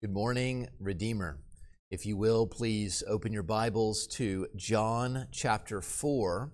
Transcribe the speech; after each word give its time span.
Good 0.00 0.12
morning, 0.12 0.68
Redeemer. 0.78 1.40
If 1.90 2.06
you 2.06 2.16
will, 2.16 2.46
please 2.46 3.02
open 3.08 3.32
your 3.32 3.42
Bibles 3.42 4.06
to 4.12 4.46
John 4.54 5.26
chapter 5.32 5.80
4. 5.80 6.52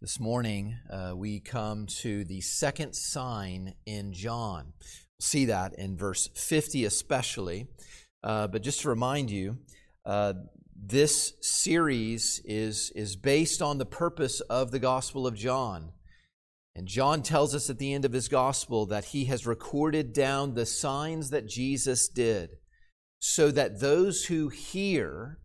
This 0.00 0.20
morning, 0.20 0.76
uh, 0.88 1.14
we 1.16 1.40
come 1.40 1.86
to 2.02 2.22
the 2.22 2.40
second 2.40 2.94
sign 2.94 3.74
in 3.84 4.12
John. 4.12 4.74
See 5.18 5.46
that 5.46 5.76
in 5.76 5.96
verse 5.96 6.28
50 6.36 6.84
especially. 6.84 7.66
Uh, 8.22 8.46
but 8.46 8.62
just 8.62 8.82
to 8.82 8.90
remind 8.90 9.28
you, 9.32 9.58
uh, 10.06 10.34
this 10.80 11.32
series 11.40 12.40
is, 12.44 12.92
is 12.94 13.16
based 13.16 13.60
on 13.60 13.78
the 13.78 13.86
purpose 13.86 14.38
of 14.42 14.70
the 14.70 14.78
Gospel 14.78 15.26
of 15.26 15.34
John. 15.34 15.90
And 16.76 16.86
John 16.86 17.24
tells 17.24 17.56
us 17.56 17.68
at 17.70 17.78
the 17.78 17.92
end 17.92 18.04
of 18.04 18.12
his 18.12 18.28
Gospel 18.28 18.86
that 18.86 19.06
he 19.06 19.24
has 19.24 19.48
recorded 19.48 20.12
down 20.12 20.54
the 20.54 20.64
signs 20.64 21.30
that 21.30 21.48
Jesus 21.48 22.06
did 22.06 22.50
so 23.18 23.50
that 23.50 23.80
those 23.80 24.26
who 24.26 24.48
hear 24.48 25.38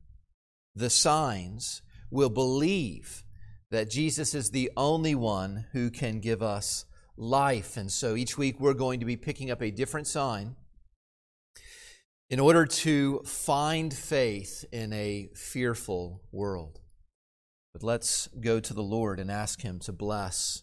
the 0.75 0.89
signs 0.89 1.81
will 2.09 2.29
believe 2.29 3.23
that 3.71 3.89
Jesus 3.89 4.35
is 4.35 4.51
the 4.51 4.71
only 4.77 5.15
one 5.15 5.65
who 5.71 5.89
can 5.89 6.19
give 6.19 6.43
us 6.43 6.85
life. 7.17 7.75
And 7.77 7.91
so 7.91 8.15
each 8.15 8.37
week 8.37 8.59
we're 8.59 8.73
going 8.73 8.99
to 8.99 9.05
be 9.05 9.17
picking 9.17 9.49
up 9.49 9.61
a 9.61 9.71
different 9.71 10.07
sign 10.07 10.55
in 12.29 12.39
order 12.39 12.65
to 12.65 13.19
find 13.25 13.93
faith 13.93 14.65
in 14.71 14.93
a 14.93 15.29
fearful 15.35 16.21
world. 16.31 16.79
But 17.73 17.83
let's 17.83 18.27
go 18.39 18.59
to 18.59 18.73
the 18.73 18.83
Lord 18.83 19.19
and 19.19 19.31
ask 19.31 19.61
Him 19.61 19.79
to 19.79 19.91
bless 19.91 20.61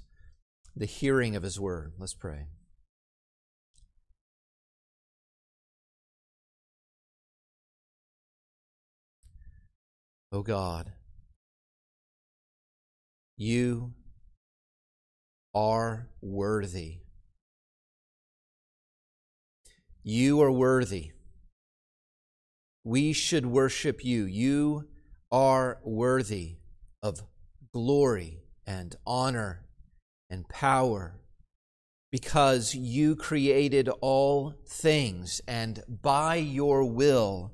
the 0.76 0.86
hearing 0.86 1.34
of 1.34 1.42
His 1.42 1.58
word. 1.58 1.94
Let's 1.98 2.14
pray. 2.14 2.46
O 10.32 10.42
God, 10.42 10.92
you 13.36 13.94
are 15.52 16.08
worthy. 16.20 16.98
You 20.02 20.40
are 20.40 20.52
worthy. 20.52 21.12
We 22.84 23.12
should 23.12 23.46
worship 23.46 24.04
you. 24.04 24.24
You 24.24 24.88
are 25.32 25.80
worthy 25.84 26.58
of 27.02 27.22
glory 27.72 28.38
and 28.66 28.94
honor 29.04 29.66
and 30.30 30.48
power 30.48 31.20
because 32.12 32.74
you 32.74 33.16
created 33.16 33.88
all 34.00 34.54
things, 34.66 35.40
and 35.46 35.82
by 35.88 36.36
your 36.36 36.84
will, 36.84 37.52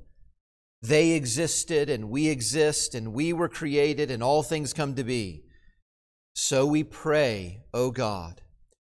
they 0.87 1.13
existed 1.13 1.91
and 1.91 2.11
we 2.11 2.29
exist 2.29 2.95
and 2.95 3.13
we 3.13 3.33
were 3.33 3.49
created 3.49 4.11
and 4.11 4.23
all 4.23 4.43
things 4.43 4.73
come 4.73 4.95
to 4.95 5.03
be. 5.05 5.43
So 6.35 6.67
we 6.67 6.85
pray, 6.85 7.63
O 7.75 7.91
God, 7.91 8.43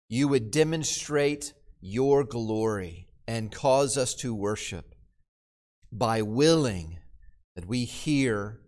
you 0.08 0.28
would 0.28 0.50
demonstrate 0.50 1.54
your 1.80 2.24
glory 2.24 3.08
and 3.26 3.52
cause 3.52 3.96
us 3.96 4.14
to 4.14 4.34
worship 4.34 4.94
by 5.90 6.22
willing 6.22 6.98
that 7.54 7.66
we 7.66 7.84
hear 7.84 8.60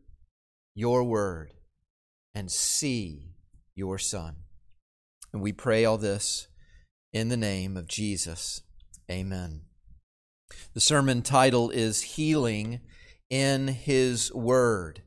your 0.74 1.04
word 1.04 1.52
and 2.34 2.50
see 2.50 3.34
your 3.74 3.98
Son. 3.98 4.36
And 5.32 5.42
we 5.42 5.52
pray 5.52 5.84
all 5.84 5.98
this 5.98 6.48
in 7.12 7.28
the 7.28 7.36
name 7.36 7.76
of 7.76 7.88
Jesus. 7.88 8.62
Amen. 9.10 9.62
The 10.72 10.80
sermon 10.80 11.22
title 11.22 11.68
is 11.70 12.02
Healing 12.02 12.80
in 13.30 13.68
his 13.68 14.32
word. 14.32 15.02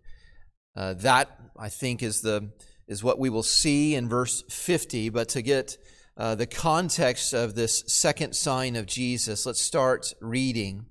Uh, 0.75 0.93
that, 0.95 1.29
I 1.57 1.69
think, 1.69 2.01
is, 2.03 2.21
the, 2.21 2.51
is 2.87 3.03
what 3.03 3.19
we 3.19 3.29
will 3.29 3.43
see 3.43 3.95
in 3.95 4.07
verse 4.07 4.43
50. 4.49 5.09
But 5.09 5.29
to 5.29 5.41
get 5.41 5.77
uh, 6.17 6.35
the 6.35 6.45
context 6.45 7.33
of 7.33 7.55
this 7.55 7.83
second 7.87 8.35
sign 8.35 8.75
of 8.75 8.85
Jesus, 8.85 9.45
let's 9.45 9.61
start 9.61 10.13
reading 10.21 10.85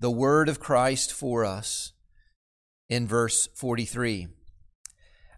the 0.00 0.10
word 0.10 0.48
of 0.48 0.60
Christ 0.60 1.12
for 1.12 1.44
us 1.44 1.92
in 2.88 3.06
verse 3.06 3.48
43. 3.54 4.28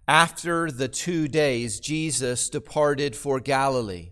After 0.06 0.70
the 0.70 0.88
two 0.88 1.28
days, 1.28 1.80
Jesus 1.80 2.48
departed 2.48 3.16
for 3.16 3.41
Galilee. 3.41 4.10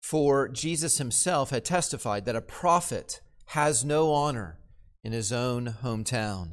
For 0.00 0.48
Jesus 0.48 0.98
himself 0.98 1.50
had 1.50 1.64
testified 1.64 2.24
that 2.24 2.36
a 2.36 2.40
prophet 2.40 3.20
has 3.46 3.84
no 3.84 4.12
honor 4.12 4.58
in 5.04 5.12
his 5.12 5.32
own 5.32 5.76
hometown. 5.82 6.52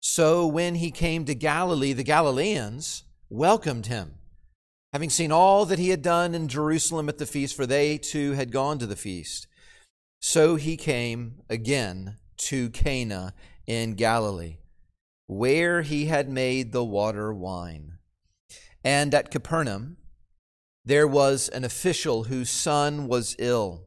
So 0.00 0.46
when 0.46 0.76
he 0.76 0.90
came 0.90 1.24
to 1.24 1.34
Galilee, 1.34 1.92
the 1.92 2.02
Galileans 2.02 3.04
welcomed 3.30 3.86
him, 3.86 4.14
having 4.92 5.10
seen 5.10 5.32
all 5.32 5.64
that 5.66 5.78
he 5.78 5.88
had 5.88 6.02
done 6.02 6.34
in 6.34 6.48
Jerusalem 6.48 7.08
at 7.08 7.18
the 7.18 7.26
feast, 7.26 7.56
for 7.56 7.66
they 7.66 7.98
too 7.98 8.32
had 8.32 8.52
gone 8.52 8.78
to 8.78 8.86
the 8.86 8.96
feast. 8.96 9.46
So 10.20 10.56
he 10.56 10.76
came 10.76 11.42
again 11.48 12.16
to 12.36 12.70
Cana 12.70 13.34
in 13.66 13.94
Galilee, 13.94 14.58
where 15.26 15.82
he 15.82 16.06
had 16.06 16.28
made 16.28 16.72
the 16.72 16.84
water 16.84 17.32
wine. 17.32 17.98
And 18.82 19.14
at 19.14 19.30
Capernaum, 19.30 19.96
there 20.84 21.06
was 21.06 21.48
an 21.48 21.64
official 21.64 22.24
whose 22.24 22.50
son 22.50 23.08
was 23.08 23.36
ill. 23.38 23.86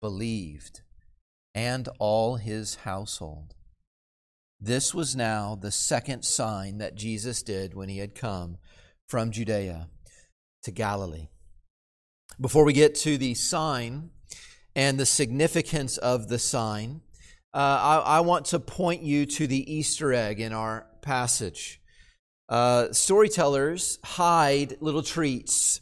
believed, 0.00 0.82
and 1.54 1.88
all 1.98 2.36
his 2.36 2.76
household. 2.76 3.54
This 4.60 4.94
was 4.94 5.16
now 5.16 5.54
the 5.60 5.70
second 5.70 6.24
sign 6.24 6.78
that 6.78 6.94
Jesus 6.94 7.42
did 7.42 7.74
when 7.74 7.88
he 7.88 7.98
had 7.98 8.14
come 8.14 8.58
from 9.08 9.30
Judea 9.30 9.88
to 10.64 10.70
Galilee. 10.70 11.28
Before 12.38 12.64
we 12.64 12.72
get 12.72 12.94
to 12.96 13.16
the 13.16 13.34
sign 13.34 14.10
and 14.76 14.98
the 14.98 15.06
significance 15.06 15.96
of 15.96 16.28
the 16.28 16.38
sign, 16.38 17.00
uh, 17.52 17.58
I, 17.58 18.18
I, 18.18 18.20
want 18.20 18.46
to 18.46 18.60
point 18.60 19.02
you 19.02 19.26
to 19.26 19.46
the 19.46 19.72
Easter 19.72 20.12
egg 20.12 20.40
in 20.40 20.52
our 20.52 20.86
passage. 21.02 21.80
Uh, 22.48 22.92
storytellers 22.92 23.98
hide 24.04 24.76
little 24.80 25.02
treats 25.02 25.80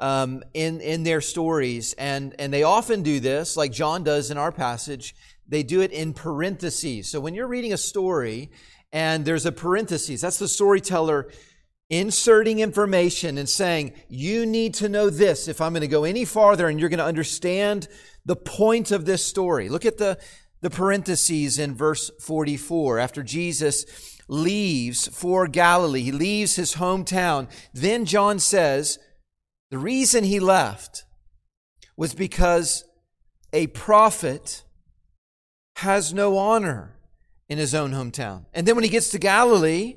um, 0.00 0.42
in, 0.54 0.80
in 0.80 1.02
their 1.02 1.20
stories. 1.20 1.92
And, 1.94 2.34
and 2.38 2.52
they 2.52 2.62
often 2.62 3.02
do 3.02 3.20
this, 3.20 3.56
like 3.56 3.72
John 3.72 4.04
does 4.04 4.30
in 4.30 4.38
our 4.38 4.52
passage. 4.52 5.14
They 5.46 5.62
do 5.62 5.80
it 5.80 5.92
in 5.92 6.14
parentheses. 6.14 7.08
So 7.08 7.20
when 7.20 7.34
you're 7.34 7.46
reading 7.46 7.72
a 7.72 7.78
story 7.78 8.50
and 8.92 9.24
there's 9.24 9.46
a 9.46 9.52
parentheses, 9.52 10.20
that's 10.20 10.38
the 10.38 10.48
storyteller 10.48 11.28
inserting 11.90 12.60
information 12.60 13.38
and 13.38 13.48
saying, 13.48 13.92
you 14.08 14.46
need 14.46 14.74
to 14.74 14.88
know 14.88 15.10
this 15.10 15.48
if 15.48 15.60
I'm 15.60 15.72
going 15.72 15.82
to 15.82 15.88
go 15.88 16.04
any 16.04 16.24
farther 16.24 16.68
and 16.68 16.80
you're 16.80 16.88
going 16.88 16.98
to 16.98 17.04
understand 17.04 17.88
the 18.24 18.36
point 18.36 18.90
of 18.90 19.04
this 19.04 19.24
story. 19.24 19.68
Look 19.68 19.84
at 19.84 19.98
the, 19.98 20.18
the 20.62 20.70
parentheses 20.70 21.58
in 21.58 21.74
verse 21.74 22.10
44. 22.20 22.98
After 22.98 23.22
Jesus 23.22 23.84
leaves 24.28 25.08
for 25.08 25.46
Galilee, 25.46 26.02
he 26.02 26.12
leaves 26.12 26.56
his 26.56 26.76
hometown. 26.76 27.48
Then 27.74 28.06
John 28.06 28.38
says, 28.38 28.98
the 29.74 29.80
reason 29.80 30.22
he 30.22 30.38
left 30.38 31.04
was 31.96 32.14
because 32.14 32.84
a 33.52 33.66
prophet 33.66 34.62
has 35.78 36.14
no 36.14 36.38
honor 36.38 36.96
in 37.48 37.58
his 37.58 37.74
own 37.74 37.90
hometown. 37.90 38.44
And 38.54 38.68
then 38.68 38.76
when 38.76 38.84
he 38.84 38.88
gets 38.88 39.10
to 39.10 39.18
Galilee, 39.18 39.96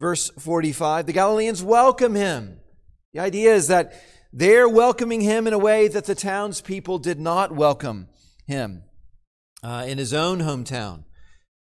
verse 0.00 0.30
45, 0.40 1.06
the 1.06 1.12
Galileans 1.12 1.62
welcome 1.62 2.16
him. 2.16 2.58
The 3.12 3.20
idea 3.20 3.54
is 3.54 3.68
that 3.68 3.92
they're 4.32 4.68
welcoming 4.68 5.20
him 5.20 5.46
in 5.46 5.52
a 5.52 5.58
way 5.58 5.86
that 5.86 6.06
the 6.06 6.16
townspeople 6.16 6.98
did 6.98 7.20
not 7.20 7.52
welcome 7.52 8.08
him 8.44 8.82
uh, 9.62 9.84
in 9.86 9.98
his 9.98 10.12
own 10.12 10.40
hometown. 10.40 11.04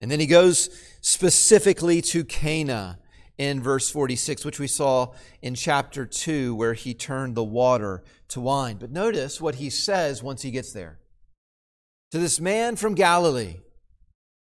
And 0.01 0.11
then 0.11 0.19
he 0.19 0.27
goes 0.27 0.71
specifically 1.03 2.01
to 2.01 2.25
Cana 2.25 3.01
in 3.37 3.61
verse 3.61 3.91
46, 3.91 4.45
which 4.45 4.61
we 4.61 4.67
saw 4.67 5.13
in 5.43 5.55
chapter 5.55 6.07
2, 6.07 6.55
where 6.55 6.75
he 6.75 6.95
turned 6.95 7.35
the 7.35 7.45
water 7.45 8.03
to 8.29 8.41
wine. 8.41 8.77
But 8.77 8.91
notice 8.91 9.41
what 9.41 9.57
he 9.57 9.71
says 9.71 10.23
once 10.23 10.43
he 10.43 10.51
gets 10.51 10.73
there. 10.73 11.01
To 12.13 12.19
this 12.19 12.41
man 12.41 12.77
from 12.77 12.95
Galilee, 12.95 13.57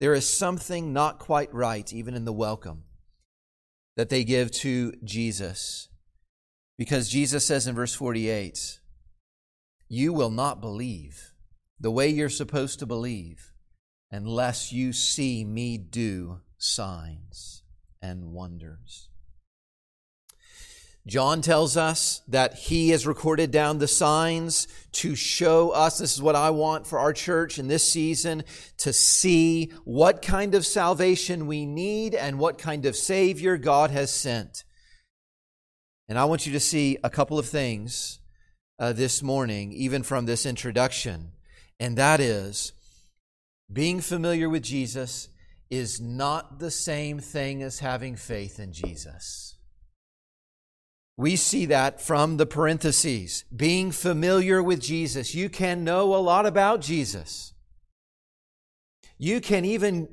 there 0.00 0.14
is 0.14 0.28
something 0.28 0.92
not 0.92 1.18
quite 1.18 1.52
right, 1.54 1.92
even 1.92 2.14
in 2.14 2.24
the 2.24 2.32
welcome 2.32 2.84
that 3.96 4.08
they 4.08 4.24
give 4.24 4.50
to 4.50 4.92
Jesus. 5.04 5.88
Because 6.76 7.08
Jesus 7.08 7.46
says 7.46 7.66
in 7.66 7.74
verse 7.74 7.94
48, 7.94 8.80
You 9.88 10.12
will 10.12 10.30
not 10.30 10.60
believe 10.60 11.32
the 11.78 11.90
way 11.90 12.08
you're 12.08 12.28
supposed 12.28 12.78
to 12.80 12.86
believe 12.86 13.52
unless 14.10 14.72
you 14.72 14.92
see 14.92 15.44
me 15.44 15.78
do 15.78 16.40
signs 16.58 17.59
and 18.02 18.32
wonders. 18.32 19.08
John 21.06 21.40
tells 21.40 21.76
us 21.76 22.20
that 22.28 22.54
he 22.54 22.90
has 22.90 23.06
recorded 23.06 23.50
down 23.50 23.78
the 23.78 23.88
signs 23.88 24.68
to 24.92 25.14
show 25.14 25.70
us 25.70 25.98
this 25.98 26.14
is 26.14 26.22
what 26.22 26.36
I 26.36 26.50
want 26.50 26.86
for 26.86 26.98
our 26.98 27.14
church 27.14 27.58
in 27.58 27.68
this 27.68 27.90
season 27.90 28.44
to 28.78 28.92
see 28.92 29.72
what 29.84 30.20
kind 30.20 30.54
of 30.54 30.66
salvation 30.66 31.46
we 31.46 31.64
need 31.64 32.14
and 32.14 32.38
what 32.38 32.58
kind 32.58 32.84
of 32.84 32.96
Savior 32.96 33.56
God 33.56 33.90
has 33.90 34.12
sent. 34.12 34.64
And 36.08 36.18
I 36.18 36.26
want 36.26 36.46
you 36.46 36.52
to 36.52 36.60
see 36.60 36.98
a 37.02 37.10
couple 37.10 37.38
of 37.38 37.46
things 37.46 38.20
uh, 38.78 38.92
this 38.92 39.22
morning, 39.22 39.72
even 39.72 40.02
from 40.02 40.26
this 40.26 40.44
introduction, 40.44 41.32
and 41.78 41.96
that 41.96 42.20
is 42.20 42.72
being 43.72 44.00
familiar 44.00 44.50
with 44.50 44.62
Jesus 44.62 45.28
is 45.70 46.00
not 46.00 46.58
the 46.58 46.70
same 46.70 47.20
thing 47.20 47.62
as 47.62 47.78
having 47.78 48.16
faith 48.16 48.58
in 48.58 48.72
Jesus. 48.72 49.56
We 51.16 51.36
see 51.36 51.66
that 51.66 52.00
from 52.00 52.38
the 52.38 52.46
parentheses. 52.46 53.44
Being 53.54 53.92
familiar 53.92 54.62
with 54.62 54.80
Jesus. 54.80 55.34
You 55.34 55.48
can 55.48 55.84
know 55.84 56.14
a 56.14 56.16
lot 56.16 56.46
about 56.46 56.80
Jesus. 56.80 57.52
You 59.18 59.40
can 59.40 59.64
even 59.64 60.08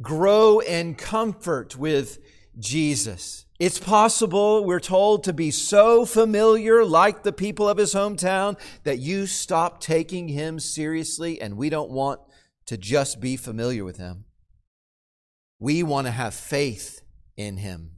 grow 0.00 0.60
in 0.60 0.94
comfort 0.94 1.76
with 1.76 2.18
Jesus. 2.58 3.46
It's 3.58 3.78
possible, 3.78 4.64
we're 4.64 4.80
told, 4.80 5.24
to 5.24 5.32
be 5.32 5.50
so 5.50 6.04
familiar, 6.04 6.84
like 6.84 7.22
the 7.22 7.32
people 7.32 7.68
of 7.68 7.78
his 7.78 7.94
hometown, 7.94 8.58
that 8.84 8.98
you 8.98 9.26
stop 9.26 9.80
taking 9.80 10.28
him 10.28 10.58
seriously, 10.60 11.40
and 11.40 11.56
we 11.56 11.68
don't 11.68 11.90
want 11.90 12.20
to 12.66 12.76
just 12.76 13.20
be 13.20 13.36
familiar 13.36 13.84
with 13.84 13.96
him. 13.96 14.24
We 15.58 15.82
want 15.82 16.06
to 16.06 16.10
have 16.10 16.34
faith 16.34 17.02
in 17.36 17.58
him. 17.58 17.92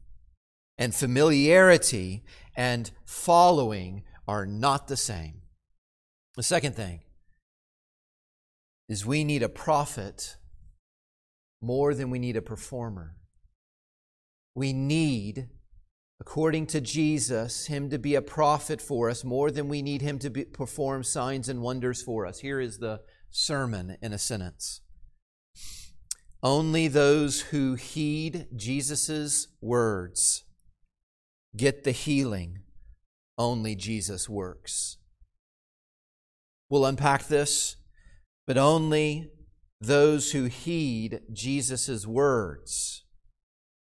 And 0.78 0.94
familiarity 0.94 2.24
and 2.56 2.90
following 3.04 4.04
are 4.28 4.46
not 4.46 4.88
the 4.88 4.96
same. 4.96 5.42
The 6.36 6.42
second 6.42 6.74
thing 6.74 7.00
is 8.88 9.06
we 9.06 9.24
need 9.24 9.42
a 9.42 9.48
prophet 9.48 10.36
more 11.62 11.94
than 11.94 12.10
we 12.10 12.18
need 12.18 12.36
a 12.36 12.42
performer. 12.42 13.16
We 14.54 14.72
need, 14.72 15.48
according 16.20 16.66
to 16.68 16.80
Jesus, 16.80 17.66
him 17.66 17.90
to 17.90 17.98
be 17.98 18.14
a 18.14 18.22
prophet 18.22 18.80
for 18.80 19.10
us 19.10 19.24
more 19.24 19.50
than 19.50 19.68
we 19.68 19.82
need 19.82 20.02
him 20.02 20.18
to 20.20 20.30
be, 20.30 20.44
perform 20.44 21.04
signs 21.04 21.48
and 21.48 21.62
wonders 21.62 22.02
for 22.02 22.26
us. 22.26 22.40
Here 22.40 22.60
is 22.60 22.78
the 22.78 23.00
sermon 23.30 23.96
in 24.02 24.12
a 24.12 24.18
sentence. 24.18 24.82
Only 26.42 26.88
those 26.88 27.40
who 27.42 27.74
heed 27.74 28.46
Jesus' 28.54 29.48
words 29.60 30.44
get 31.56 31.84
the 31.84 31.92
healing 31.92 32.60
only 33.38 33.74
Jesus 33.74 34.28
works. 34.28 34.98
We'll 36.68 36.86
unpack 36.86 37.26
this, 37.28 37.76
but 38.46 38.58
only 38.58 39.30
those 39.80 40.32
who 40.32 40.44
heed 40.44 41.20
Jesus' 41.32 42.06
words 42.06 43.04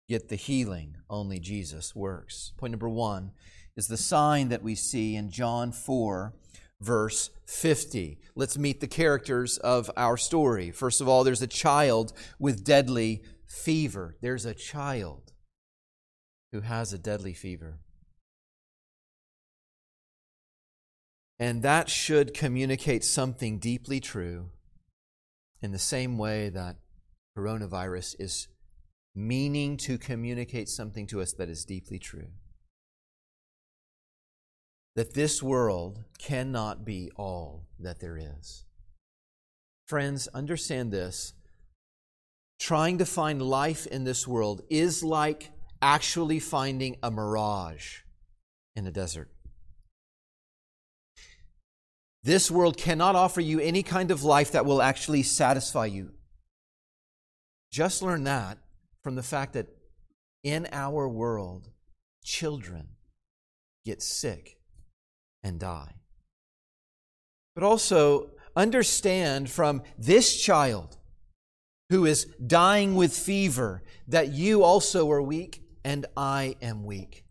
get 0.07 0.29
the 0.29 0.35
healing 0.35 0.95
only 1.09 1.39
Jesus 1.39 1.95
works. 1.95 2.53
Point 2.57 2.71
number 2.71 2.89
one 2.89 3.31
is 3.75 3.87
the 3.87 3.97
sign 3.97 4.49
that 4.49 4.63
we 4.63 4.75
see 4.75 5.15
in 5.15 5.29
John 5.29 5.71
4 5.71 6.33
verse 6.81 7.29
50. 7.45 8.19
Let's 8.35 8.57
meet 8.57 8.79
the 8.81 8.87
characters 8.87 9.57
of 9.57 9.89
our 9.95 10.17
story. 10.17 10.71
First 10.71 11.01
of 11.01 11.07
all, 11.07 11.23
there's 11.23 11.41
a 11.41 11.47
child 11.47 12.13
with 12.39 12.63
deadly 12.63 13.23
fever. 13.45 14.17
There's 14.21 14.45
a 14.45 14.53
child 14.53 15.33
who 16.51 16.61
has 16.61 16.93
a 16.93 16.97
deadly 16.97 17.33
fever. 17.33 17.79
And 21.37 21.63
that 21.63 21.89
should 21.89 22.33
communicate 22.33 23.03
something 23.03 23.59
deeply 23.59 23.99
true 23.99 24.51
in 25.61 25.71
the 25.71 25.79
same 25.79 26.17
way 26.17 26.49
that 26.49 26.77
coronavirus 27.37 28.15
is 28.19 28.47
meaning 29.13 29.75
to 29.77 29.97
communicate 29.97 30.69
something 30.69 31.07
to 31.07 31.21
us 31.21 31.33
that 31.33 31.49
is 31.49 31.65
deeply 31.65 31.99
true 31.99 32.27
that 34.95 35.13
this 35.13 35.43
world 35.43 36.03
cannot 36.17 36.85
be 36.85 37.11
all 37.17 37.67
that 37.79 37.99
there 37.99 38.17
is. 38.17 38.63
Friends, 39.87 40.27
understand 40.33 40.91
this. 40.91 41.33
Trying 42.59 42.97
to 42.99 43.05
find 43.05 43.41
life 43.41 43.85
in 43.85 44.05
this 44.05 44.27
world 44.27 44.61
is 44.69 45.03
like 45.03 45.51
actually 45.81 46.39
finding 46.39 46.95
a 47.03 47.11
mirage 47.11 47.99
in 48.75 48.87
a 48.87 48.91
desert. 48.91 49.29
This 52.23 52.49
world 52.49 52.77
cannot 52.77 53.15
offer 53.15 53.41
you 53.41 53.59
any 53.59 53.83
kind 53.83 54.09
of 54.09 54.23
life 54.23 54.53
that 54.53 54.65
will 54.65 54.81
actually 54.81 55.21
satisfy 55.21 55.85
you. 55.85 56.11
Just 57.71 58.01
learn 58.01 58.23
that 58.23 58.57
from 59.03 59.15
the 59.15 59.21
fact 59.21 59.53
that 59.53 59.67
in 60.43 60.67
our 60.71 61.07
world, 61.07 61.69
children 62.23 62.87
get 63.83 64.01
sick 64.01 64.57
and 65.45 65.59
die. 65.59 65.93
But 67.53 67.63
also 67.63 68.31
understand 68.55 69.49
from 69.49 69.83
this 69.97 70.41
child 70.41 70.97
who 71.89 72.05
is 72.05 72.25
dying 72.45 72.95
with 72.95 73.15
fever 73.15 73.83
that 74.07 74.33
you 74.33 74.63
also 74.63 75.09
are 75.11 75.21
weak 75.21 75.61
and 75.83 76.07
I 76.17 76.55
am 76.61 76.83
weak. 76.83 77.25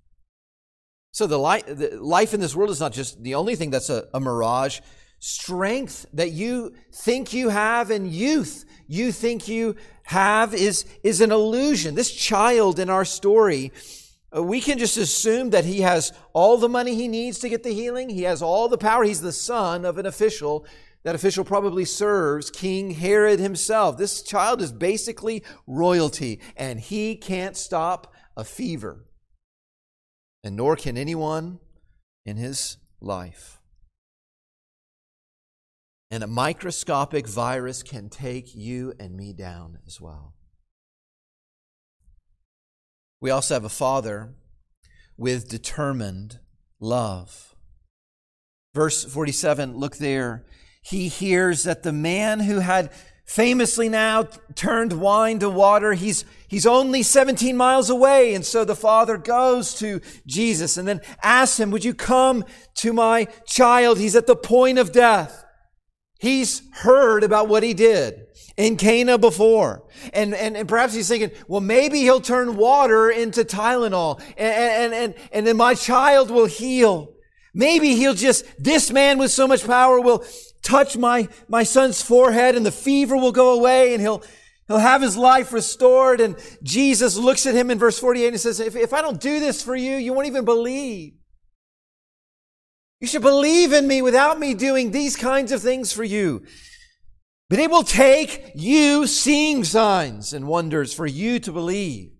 So 1.12 1.26
the, 1.26 1.38
li- 1.38 1.62
the 1.66 1.98
life 2.00 2.32
in 2.32 2.40
this 2.40 2.54
world 2.54 2.70
is 2.70 2.80
not 2.80 2.92
just 2.92 3.22
the 3.22 3.34
only 3.34 3.56
thing 3.56 3.70
that's 3.70 3.90
a, 3.90 4.06
a 4.14 4.20
mirage. 4.20 4.80
Strength 5.18 6.06
that 6.12 6.30
you 6.30 6.72
think 6.92 7.32
you 7.32 7.48
have 7.48 7.90
and 7.90 8.10
youth 8.10 8.64
you 8.86 9.10
think 9.10 9.48
you 9.48 9.76
have 10.04 10.54
is, 10.54 10.84
is 11.02 11.20
an 11.20 11.32
illusion. 11.32 11.94
This 11.94 12.12
child 12.12 12.78
in 12.78 12.90
our 12.90 13.04
story 13.04 13.72
Uh, 14.34 14.42
we 14.42 14.60
can 14.60 14.78
just 14.78 14.96
assume 14.96 15.50
that 15.50 15.64
he 15.64 15.82
has 15.82 16.12
all 16.32 16.58
the 16.58 16.68
money 16.68 16.94
he 16.94 17.08
needs 17.08 17.38
to 17.38 17.48
get 17.48 17.62
the 17.62 17.72
healing. 17.72 18.08
He 18.08 18.22
has 18.22 18.42
all 18.42 18.68
the 18.68 18.78
power. 18.78 19.04
He's 19.04 19.20
the 19.20 19.32
son 19.32 19.84
of 19.84 19.98
an 19.98 20.06
official. 20.06 20.66
That 21.04 21.14
official 21.14 21.44
probably 21.44 21.84
serves 21.84 22.50
King 22.50 22.92
Herod 22.92 23.38
himself. 23.38 23.98
This 23.98 24.22
child 24.22 24.62
is 24.62 24.72
basically 24.72 25.44
royalty, 25.66 26.40
and 26.56 26.80
he 26.80 27.14
can't 27.14 27.56
stop 27.56 28.12
a 28.36 28.44
fever. 28.44 29.04
And 30.42 30.56
nor 30.56 30.76
can 30.76 30.96
anyone 30.96 31.60
in 32.24 32.36
his 32.36 32.78
life. 33.00 33.60
And 36.10 36.22
a 36.22 36.28
microscopic 36.28 37.26
virus 37.26 37.82
can 37.82 38.08
take 38.08 38.54
you 38.54 38.94
and 38.98 39.16
me 39.16 39.32
down 39.32 39.78
as 39.86 40.00
well. 40.00 40.34
We 43.24 43.30
also 43.30 43.54
have 43.54 43.64
a 43.64 43.70
father 43.70 44.34
with 45.16 45.48
determined 45.48 46.40
love. 46.78 47.54
Verse 48.74 49.02
47, 49.02 49.78
look 49.78 49.96
there. 49.96 50.44
He 50.82 51.08
hears 51.08 51.62
that 51.62 51.84
the 51.84 51.92
man 51.92 52.40
who 52.40 52.58
had 52.58 52.92
famously 53.24 53.88
now 53.88 54.24
turned 54.54 55.00
wine 55.00 55.38
to 55.38 55.48
water, 55.48 55.94
he's, 55.94 56.26
he's 56.48 56.66
only 56.66 57.02
17 57.02 57.56
miles 57.56 57.88
away. 57.88 58.34
And 58.34 58.44
so 58.44 58.62
the 58.62 58.76
father 58.76 59.16
goes 59.16 59.72
to 59.76 60.02
Jesus 60.26 60.76
and 60.76 60.86
then 60.86 61.00
asks 61.22 61.58
him, 61.58 61.70
would 61.70 61.82
you 61.82 61.94
come 61.94 62.44
to 62.74 62.92
my 62.92 63.26
child? 63.46 63.98
He's 63.98 64.16
at 64.16 64.26
the 64.26 64.36
point 64.36 64.78
of 64.78 64.92
death. 64.92 65.46
He's 66.18 66.60
heard 66.74 67.24
about 67.24 67.48
what 67.48 67.62
he 67.62 67.72
did. 67.72 68.23
In 68.56 68.76
Cana 68.76 69.18
before. 69.18 69.84
And, 70.12 70.34
and, 70.34 70.56
and 70.56 70.68
perhaps 70.68 70.94
he's 70.94 71.08
thinking, 71.08 71.30
well, 71.48 71.60
maybe 71.60 72.00
he'll 72.00 72.20
turn 72.20 72.56
water 72.56 73.10
into 73.10 73.44
Tylenol 73.44 74.20
and, 74.36 74.92
and, 74.92 74.94
and, 74.94 75.14
and 75.32 75.46
then 75.46 75.56
my 75.56 75.74
child 75.74 76.30
will 76.30 76.46
heal. 76.46 77.12
Maybe 77.52 77.94
he'll 77.94 78.14
just, 78.14 78.44
this 78.58 78.90
man 78.90 79.18
with 79.18 79.30
so 79.30 79.46
much 79.46 79.64
power 79.64 80.00
will 80.00 80.24
touch 80.62 80.96
my, 80.96 81.28
my 81.48 81.62
son's 81.62 82.02
forehead 82.02 82.56
and 82.56 82.66
the 82.66 82.72
fever 82.72 83.16
will 83.16 83.32
go 83.32 83.56
away 83.58 83.92
and 83.94 84.00
he'll, 84.00 84.22
he'll 84.66 84.78
have 84.78 85.02
his 85.02 85.16
life 85.16 85.52
restored. 85.52 86.20
And 86.20 86.36
Jesus 86.62 87.16
looks 87.16 87.46
at 87.46 87.54
him 87.54 87.70
in 87.70 87.78
verse 87.78 87.98
48 87.98 88.28
and 88.28 88.40
says, 88.40 88.60
if, 88.60 88.74
if 88.74 88.92
I 88.92 89.02
don't 89.02 89.20
do 89.20 89.38
this 89.38 89.62
for 89.62 89.76
you, 89.76 89.96
you 89.96 90.12
won't 90.12 90.26
even 90.26 90.44
believe. 90.44 91.14
You 93.00 93.06
should 93.06 93.22
believe 93.22 93.72
in 93.72 93.86
me 93.86 94.02
without 94.02 94.38
me 94.38 94.54
doing 94.54 94.90
these 94.90 95.14
kinds 95.14 95.52
of 95.52 95.60
things 95.60 95.92
for 95.92 96.04
you. 96.04 96.42
But 97.50 97.58
it 97.58 97.70
will 97.70 97.82
take 97.82 98.52
you 98.54 99.06
seeing 99.06 99.64
signs 99.64 100.32
and 100.32 100.46
wonders 100.46 100.94
for 100.94 101.06
you 101.06 101.38
to 101.40 101.52
believe. 101.52 102.10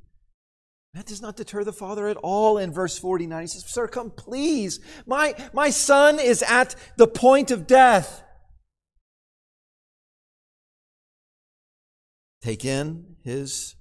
That 0.92 1.06
does 1.06 1.20
not 1.20 1.36
deter 1.36 1.64
the 1.64 1.72
father 1.72 2.06
at 2.06 2.16
all 2.18 2.56
in 2.56 2.72
verse 2.72 2.96
49. 2.98 3.42
He 3.42 3.46
says, 3.48 3.64
Sir, 3.66 3.88
come 3.88 4.10
please. 4.10 4.78
My, 5.06 5.34
my 5.52 5.70
son 5.70 6.20
is 6.20 6.42
at 6.42 6.76
the 6.96 7.08
point 7.08 7.50
of 7.50 7.66
death. 7.66 8.22
Take 12.42 12.64
in 12.64 13.16
his 13.24 13.74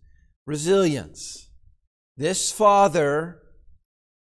resilience. 0.48 1.50
This 2.18 2.52
father 2.52 3.42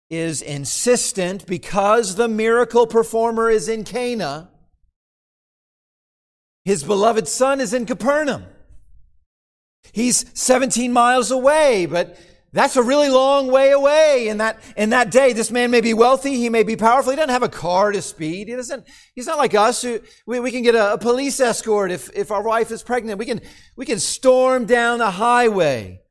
is 0.08 0.40
insistent 0.40 1.46
because 1.46 2.14
the 2.14 2.28
miracle 2.28 2.86
performer 2.86 3.50
is 3.50 3.68
in 3.68 3.84
Cana. 3.84 4.50
His 6.68 6.84
beloved 6.84 7.26
son 7.26 7.62
is 7.62 7.72
in 7.72 7.86
Capernaum. 7.86 8.44
He's 9.90 10.26
17 10.38 10.92
miles 10.92 11.30
away, 11.30 11.86
but 11.86 12.20
that's 12.52 12.76
a 12.76 12.82
really 12.82 13.08
long 13.08 13.50
way 13.50 13.70
away 13.70 14.28
in 14.28 14.36
that, 14.36 14.60
in 14.76 14.90
that 14.90 15.10
day. 15.10 15.32
This 15.32 15.50
man 15.50 15.70
may 15.70 15.80
be 15.80 15.94
wealthy. 15.94 16.34
He 16.34 16.50
may 16.50 16.64
be 16.64 16.76
powerful. 16.76 17.10
He 17.10 17.16
doesn't 17.16 17.30
have 17.30 17.42
a 17.42 17.48
car 17.48 17.90
to 17.92 18.02
speed. 18.02 18.48
He 18.48 18.54
doesn't, 18.54 18.86
he's 19.14 19.26
not 19.26 19.38
like 19.38 19.54
us 19.54 19.80
who, 19.80 20.00
we, 20.26 20.40
we 20.40 20.50
can 20.50 20.62
get 20.62 20.74
a, 20.74 20.92
a 20.92 20.98
police 20.98 21.40
escort 21.40 21.90
if, 21.90 22.10
if 22.14 22.30
our 22.30 22.42
wife 22.42 22.70
is 22.70 22.82
pregnant. 22.82 23.18
We 23.18 23.24
can, 23.24 23.40
we 23.74 23.86
can 23.86 23.98
storm 23.98 24.66
down 24.66 24.98
the 24.98 25.12
highway. 25.12 26.02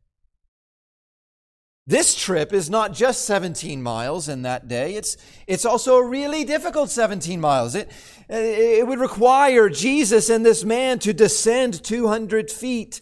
This 1.90 2.16
trip 2.16 2.52
is 2.52 2.70
not 2.70 2.92
just 2.92 3.24
17 3.24 3.82
miles 3.82 4.28
in 4.28 4.42
that 4.42 4.68
day. 4.68 4.96
It's, 4.96 5.16
it's 5.48 5.64
also 5.64 5.96
a 5.96 6.06
really 6.06 6.44
difficult 6.44 6.90
17 6.90 7.40
miles. 7.40 7.76
It, 7.76 7.90
it 8.28 8.86
would 8.86 9.00
require 9.00 9.70
Jesus 9.70 10.30
and 10.30 10.46
this 10.46 10.66
man 10.66 11.00
to 11.00 11.14
descend 11.14 11.82
200 11.82 12.52
feet 12.52 13.00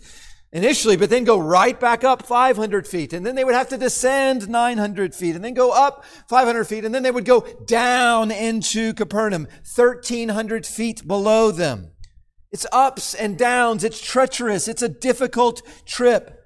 initially, 0.53 0.97
but 0.97 1.09
then 1.09 1.23
go 1.23 1.39
right 1.39 1.79
back 1.79 2.03
up 2.03 2.27
500 2.27 2.87
feet. 2.87 3.11
And 3.11 3.25
then 3.25 3.33
they 3.33 3.43
would 3.43 3.55
have 3.55 3.69
to 3.69 3.77
descend 3.77 4.47
900 4.47 5.15
feet 5.15 5.35
and 5.35 5.43
then 5.43 5.55
go 5.55 5.71
up 5.71 6.05
500 6.29 6.65
feet. 6.65 6.85
And 6.85 6.93
then 6.93 7.01
they 7.01 7.09
would 7.09 7.25
go 7.25 7.41
down 7.65 8.29
into 8.29 8.93
Capernaum, 8.93 9.47
1300 9.75 10.63
feet 10.63 11.07
below 11.07 11.49
them. 11.49 11.89
It's 12.51 12.67
ups 12.71 13.15
and 13.15 13.35
downs. 13.35 13.83
It's 13.83 13.99
treacherous. 13.99 14.67
It's 14.67 14.83
a 14.83 14.89
difficult 14.89 15.63
trip. 15.87 16.44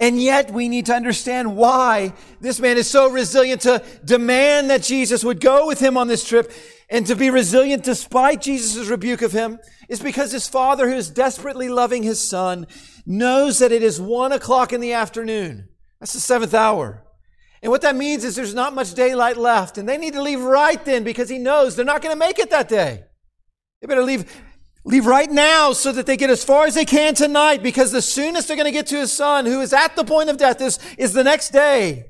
And 0.00 0.20
yet 0.22 0.52
we 0.52 0.68
need 0.68 0.86
to 0.86 0.94
understand 0.94 1.56
why 1.56 2.12
this 2.40 2.60
man 2.60 2.76
is 2.76 2.88
so 2.88 3.10
resilient 3.10 3.62
to 3.62 3.82
demand 4.04 4.70
that 4.70 4.82
Jesus 4.82 5.24
would 5.24 5.40
go 5.40 5.66
with 5.66 5.80
him 5.80 5.96
on 5.96 6.06
this 6.06 6.24
trip 6.24 6.52
and 6.88 7.06
to 7.06 7.16
be 7.16 7.30
resilient 7.30 7.82
despite 7.82 8.40
Jesus' 8.40 8.88
rebuke 8.88 9.22
of 9.22 9.32
him 9.32 9.58
is 9.88 10.00
because 10.00 10.30
his 10.32 10.48
father, 10.48 10.88
who 10.88 10.94
is 10.94 11.10
desperately 11.10 11.68
loving 11.68 12.02
his 12.02 12.20
son, 12.20 12.66
knows 13.04 13.58
that 13.58 13.72
it 13.72 13.82
is 13.82 14.00
one 14.00 14.32
o'clock 14.32 14.72
in 14.72 14.80
the 14.80 14.92
afternoon. 14.92 15.68
That's 15.98 16.12
the 16.12 16.20
seventh 16.20 16.54
hour. 16.54 17.04
And 17.62 17.72
what 17.72 17.82
that 17.82 17.96
means 17.96 18.22
is 18.22 18.36
there's 18.36 18.54
not 18.54 18.74
much 18.74 18.94
daylight 18.94 19.36
left, 19.36 19.78
and 19.78 19.88
they 19.88 19.98
need 19.98 20.12
to 20.12 20.22
leave 20.22 20.40
right 20.40 20.82
then 20.84 21.02
because 21.02 21.28
he 21.28 21.38
knows 21.38 21.74
they're 21.74 21.84
not 21.84 22.02
going 22.02 22.14
to 22.14 22.18
make 22.18 22.38
it 22.38 22.50
that 22.50 22.68
day. 22.68 23.02
They 23.80 23.86
better 23.86 24.04
leave, 24.04 24.30
leave 24.88 25.04
right 25.04 25.30
now 25.30 25.72
so 25.74 25.92
that 25.92 26.06
they 26.06 26.16
get 26.16 26.30
as 26.30 26.42
far 26.42 26.64
as 26.64 26.74
they 26.74 26.86
can 26.86 27.14
tonight 27.14 27.62
because 27.62 27.92
the 27.92 28.00
soonest 28.00 28.48
they're 28.48 28.56
going 28.56 28.64
to 28.64 28.72
get 28.72 28.86
to 28.86 28.96
his 28.96 29.12
son, 29.12 29.44
who 29.44 29.60
is 29.60 29.74
at 29.74 29.94
the 29.96 30.04
point 30.04 30.30
of 30.30 30.38
death, 30.38 30.62
is, 30.62 30.78
is 30.96 31.12
the 31.12 31.22
next 31.22 31.50
day. 31.50 32.06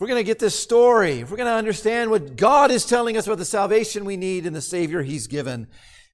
we're 0.00 0.06
going 0.06 0.18
to 0.18 0.24
get 0.24 0.38
this 0.38 0.58
story, 0.58 1.20
if 1.20 1.30
we're 1.30 1.36
going 1.36 1.46
to 1.46 1.52
understand 1.52 2.10
what 2.10 2.36
God 2.36 2.70
is 2.70 2.86
telling 2.86 3.18
us 3.18 3.26
about 3.26 3.36
the 3.36 3.44
salvation 3.44 4.06
we 4.06 4.16
need 4.16 4.46
and 4.46 4.56
the 4.56 4.62
Savior 4.62 5.02
He's 5.02 5.26
given, 5.26 5.68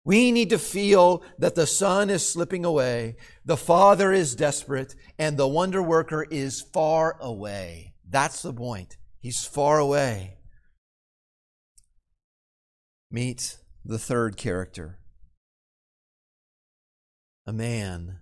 we 0.05 0.33
need 0.33 0.51
to 0.51 0.59
feel 0.59 1.23
that 1.39 1.55
the 1.55 1.69
Son 1.69 2.11
is 2.11 2.29
slipping 2.29 2.65
away, 2.65 3.17
the 3.45 3.57
Father 3.57 4.13
is 4.13 4.35
desperate, 4.35 4.97
and 5.21 5.37
the 5.37 5.47
wonder 5.47 5.81
worker 5.81 6.27
is 6.29 6.63
far 6.63 7.17
away. 7.21 7.95
That's 8.09 8.43
the 8.43 8.53
point. 8.53 8.97
He's 9.21 9.45
far 9.45 9.79
away. 9.79 10.39
Meet 13.13 13.60
the 13.85 13.99
third 13.99 14.37
character 14.37 14.99
a 17.47 17.53
man 17.53 18.19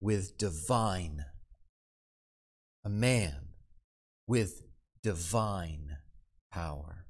with 0.00 0.38
divine, 0.38 1.26
a 2.84 2.88
man 2.88 3.48
with 4.26 4.62
divine 5.02 5.98
power. 6.50 7.04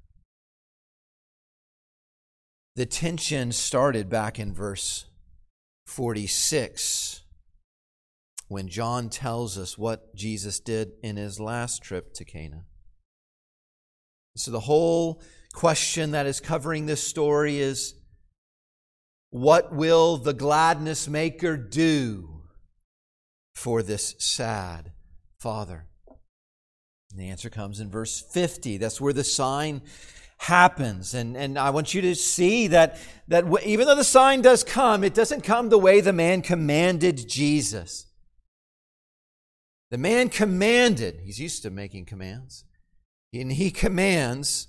The 2.75 2.85
tension 2.85 3.51
started 3.51 4.09
back 4.09 4.37
in 4.37 4.53
verse 4.53 5.05
46 5.85 7.21
when 8.49 8.67
John 8.67 9.09
tells 9.09 9.57
us 9.57 9.77
what 9.77 10.13
Jesus 10.15 10.59
did 10.59 10.91
in 11.01 11.15
his 11.17 11.39
last 11.39 11.81
trip 11.81 12.13
to 12.15 12.25
Cana. 12.25 12.65
So, 14.35 14.51
the 14.51 14.61
whole 14.61 15.21
question 15.57 16.11
that 16.11 16.27
is 16.27 16.39
covering 16.39 16.85
this 16.85 17.03
story 17.03 17.57
is 17.57 17.95
what 19.31 19.73
will 19.73 20.15
the 20.15 20.31
gladness 20.31 21.07
maker 21.07 21.57
do 21.57 22.43
for 23.55 23.81
this 23.81 24.13
sad 24.19 24.91
father? 25.39 25.87
And 27.09 27.19
the 27.19 27.29
answer 27.29 27.49
comes 27.49 27.79
in 27.79 27.89
verse 27.89 28.21
50. 28.21 28.77
That's 28.77 29.01
where 29.01 29.13
the 29.13 29.23
sign 29.23 29.81
happens. 30.37 31.15
And, 31.15 31.35
and 31.35 31.57
I 31.57 31.71
want 31.71 31.91
you 31.91 32.01
to 32.01 32.13
see 32.13 32.67
that, 32.67 32.99
that 33.27 33.45
even 33.65 33.87
though 33.87 33.95
the 33.95 34.03
sign 34.03 34.43
does 34.43 34.63
come, 34.63 35.03
it 35.03 35.15
doesn't 35.15 35.41
come 35.41 35.69
the 35.69 35.79
way 35.79 36.01
the 36.01 36.13
man 36.13 36.43
commanded 36.43 37.27
Jesus. 37.27 38.05
The 39.89 39.97
man 39.97 40.29
commanded, 40.29 41.21
he's 41.23 41.39
used 41.39 41.63
to 41.63 41.71
making 41.71 42.05
commands, 42.05 42.63
and 43.33 43.51
he 43.51 43.71
commands 43.71 44.67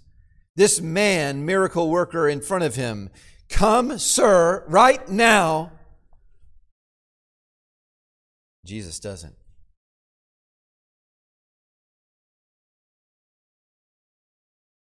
this 0.59 0.81
man, 0.81 1.47
miracle 1.47 1.89
worker 1.89 2.29
in 2.29 2.41
front 2.41 2.65
of 2.65 2.75
him, 2.75 3.11
Come, 3.49 3.99
sir, 3.99 4.65
right 4.69 5.09
now. 5.09 5.73
Jesus 8.67 9.01
doesn't. 9.01 9.35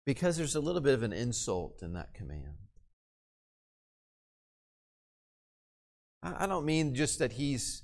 because 0.04 0.36
there's 0.36 0.56
a 0.56 0.60
little 0.60 0.80
bit 0.80 0.94
of 0.94 1.02
an 1.02 1.12
insult 1.12 1.82
in 1.82 1.92
that 1.92 2.12
command. 2.14 2.54
I 6.22 6.46
don't 6.46 6.64
mean 6.64 6.94
just 6.94 7.18
that 7.18 7.32
he's 7.32 7.82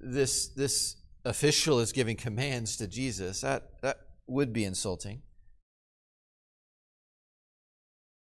this 0.00 0.48
this 0.48 0.96
official 1.24 1.78
is 1.78 1.92
giving 1.92 2.16
commands 2.16 2.76
to 2.78 2.86
Jesus. 2.86 3.42
That 3.42 3.80
that 3.82 3.98
would 4.26 4.52
be 4.52 4.64
insulting. 4.64 5.22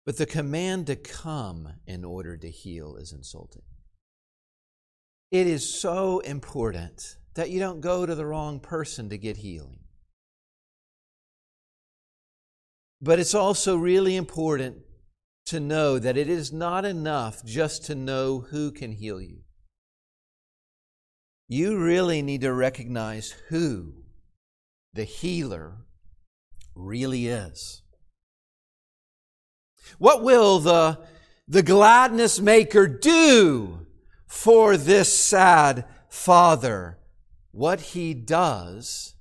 But 0.05 0.19
the 0.19 0.27
command 0.27 0.87
to 0.89 0.97
come 0.97 1.69
in 1.87 2.05
order 2.05 2.37
to 2.37 2.51
heal 2.51 2.97
is 2.97 3.13
insulting. 3.13 3.63
It 5.31 5.47
is 5.47 5.81
so 5.81 6.21
important 6.21 7.17
that 7.35 7.51
you 7.51 7.59
don't 7.59 7.81
go 7.81 8.07
to 8.07 8.15
the 8.15 8.27
wrong 8.27 8.61
person 8.61 9.09
to 9.09 9.19
get 9.19 9.39
healing. 9.39 9.81
But 13.01 13.19
it's 13.19 13.35
also 13.35 13.77
really 13.77 14.17
important 14.17 14.77
to 15.47 15.61
know 15.61 15.99
that 15.99 16.17
it 16.17 16.29
is 16.29 16.53
not 16.53 16.85
enough 16.85 17.45
just 17.45 17.85
to 17.87 17.95
know 17.95 18.47
who 18.51 18.71
can 18.71 18.93
heal 18.93 19.21
you. 19.21 19.41
You 21.49 21.79
really 21.79 22.23
need 22.23 22.41
to 22.43 22.53
recognize 22.53 23.35
who 23.49 23.93
the 24.95 25.05
healer 25.05 25.85
really 26.75 27.27
is. 27.27 27.83
What 29.99 30.23
will 30.23 30.59
the, 30.59 30.99
the 31.49 31.63
gladness 31.63 32.41
maker 32.41 32.87
do 32.87 33.87
for 34.27 34.77
this 34.77 35.15
sad 35.15 35.85
father? 36.09 36.99
What 37.53 37.81
he 37.81 38.15
does 38.15 39.15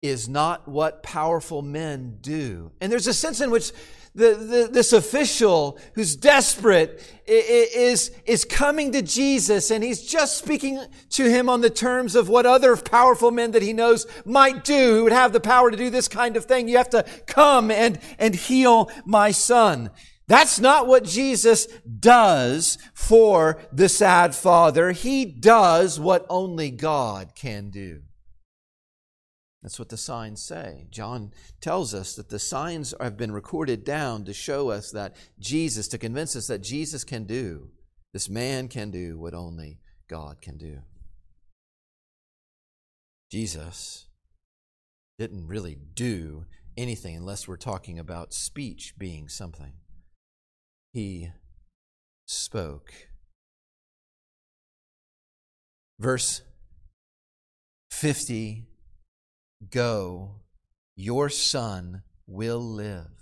is 0.00 0.28
not 0.28 0.66
what 0.66 1.02
powerful 1.02 1.62
men 1.62 2.18
do. 2.20 2.72
And 2.80 2.90
there's 2.90 3.06
a 3.06 3.14
sense 3.14 3.40
in 3.40 3.50
which 3.50 3.72
the, 4.14 4.34
the, 4.34 4.68
this 4.70 4.92
official 4.92 5.78
who's 5.94 6.16
desperate 6.16 7.02
is, 7.26 8.10
is 8.26 8.44
coming 8.44 8.92
to 8.92 9.00
Jesus 9.00 9.70
and 9.70 9.82
he's 9.82 10.02
just 10.02 10.36
speaking 10.36 10.84
to 11.10 11.30
him 11.30 11.48
on 11.48 11.62
the 11.62 11.70
terms 11.70 12.14
of 12.14 12.28
what 12.28 12.44
other 12.44 12.76
powerful 12.76 13.30
men 13.30 13.52
that 13.52 13.62
he 13.62 13.72
knows 13.72 14.06
might 14.26 14.64
do 14.64 14.96
who 14.96 15.04
would 15.04 15.12
have 15.12 15.32
the 15.32 15.40
power 15.40 15.70
to 15.70 15.76
do 15.76 15.88
this 15.88 16.08
kind 16.08 16.36
of 16.36 16.44
thing. 16.44 16.68
You 16.68 16.76
have 16.76 16.90
to 16.90 17.04
come 17.26 17.70
and, 17.70 17.98
and 18.18 18.34
heal 18.34 18.90
my 19.06 19.30
son. 19.30 19.90
That's 20.28 20.60
not 20.60 20.86
what 20.86 21.04
Jesus 21.04 21.66
does 21.98 22.78
for 22.94 23.60
the 23.72 23.88
sad 23.88 24.34
father. 24.34 24.92
He 24.92 25.24
does 25.24 25.98
what 25.98 26.26
only 26.28 26.70
God 26.70 27.34
can 27.34 27.70
do. 27.70 28.02
That's 29.62 29.78
what 29.78 29.90
the 29.90 29.96
signs 29.96 30.42
say. 30.42 30.86
John 30.90 31.32
tells 31.60 31.94
us 31.94 32.14
that 32.16 32.28
the 32.28 32.40
signs 32.40 32.92
have 33.00 33.16
been 33.16 33.30
recorded 33.30 33.84
down 33.84 34.24
to 34.24 34.32
show 34.32 34.70
us 34.70 34.90
that 34.90 35.14
Jesus, 35.38 35.86
to 35.88 35.98
convince 35.98 36.34
us 36.34 36.48
that 36.48 36.62
Jesus 36.62 37.04
can 37.04 37.24
do, 37.24 37.70
this 38.12 38.28
man 38.28 38.66
can 38.68 38.90
do 38.90 39.18
what 39.18 39.34
only 39.34 39.78
God 40.08 40.42
can 40.42 40.58
do. 40.58 40.80
Jesus 43.30 44.06
didn't 45.18 45.46
really 45.46 45.78
do 45.94 46.46
anything 46.76 47.16
unless 47.16 47.46
we're 47.46 47.56
talking 47.56 47.98
about 47.98 48.34
speech 48.34 48.94
being 48.98 49.28
something. 49.28 49.74
He 50.92 51.30
spoke. 52.26 52.92
Verse 56.00 56.42
50 57.92 58.66
Go, 59.70 60.40
your 60.96 61.28
son 61.28 62.02
will 62.26 62.60
live. 62.60 63.21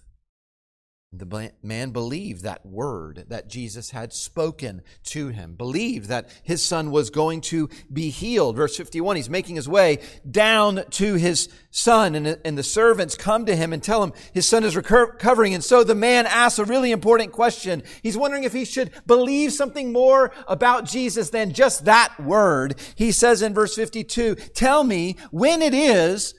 The 1.13 1.51
man 1.65 1.91
believed 1.91 2.45
that 2.45 2.65
word 2.65 3.25
that 3.31 3.49
Jesus 3.49 3.91
had 3.91 4.13
spoken 4.13 4.83
to 5.07 5.27
him, 5.27 5.57
believed 5.57 6.09
that 6.09 6.31
his 6.45 6.63
son 6.63 6.93
was 6.93 7.11
going 7.11 7.41
to 7.43 7.69
be 7.93 8.11
healed. 8.11 8.55
Verse 8.55 8.77
51, 8.77 9.17
he's 9.17 9.29
making 9.29 9.57
his 9.57 9.69
way 9.69 9.99
down 10.31 10.85
to 10.91 11.15
his 11.15 11.49
son, 11.73 12.15
and, 12.15 12.39
and 12.45 12.57
the 12.57 12.63
servants 12.63 13.17
come 13.17 13.45
to 13.47 13.57
him 13.57 13.73
and 13.73 13.83
tell 13.83 14.05
him 14.05 14.13
his 14.33 14.49
son 14.49 14.63
is 14.63 14.77
recovering. 14.77 15.53
And 15.53 15.65
so 15.65 15.83
the 15.83 15.97
man 15.97 16.27
asks 16.27 16.61
a 16.61 16.65
really 16.65 16.93
important 16.93 17.33
question. 17.33 17.83
He's 18.05 18.17
wondering 18.17 18.45
if 18.45 18.53
he 18.53 18.65
should 18.65 18.93
believe 19.05 19.53
something 19.53 19.93
more 19.93 20.31
about 20.47 20.85
Jesus 20.85 21.31
than 21.31 21.53
just 21.53 21.87
that 21.87 22.21
word. 22.21 22.77
He 22.95 23.11
says 23.11 23.43
in 23.43 23.53
verse 23.53 23.75
52, 23.75 24.37
Tell 24.55 24.85
me 24.85 25.17
when 25.33 25.61
it 25.61 25.75
is 25.75 26.35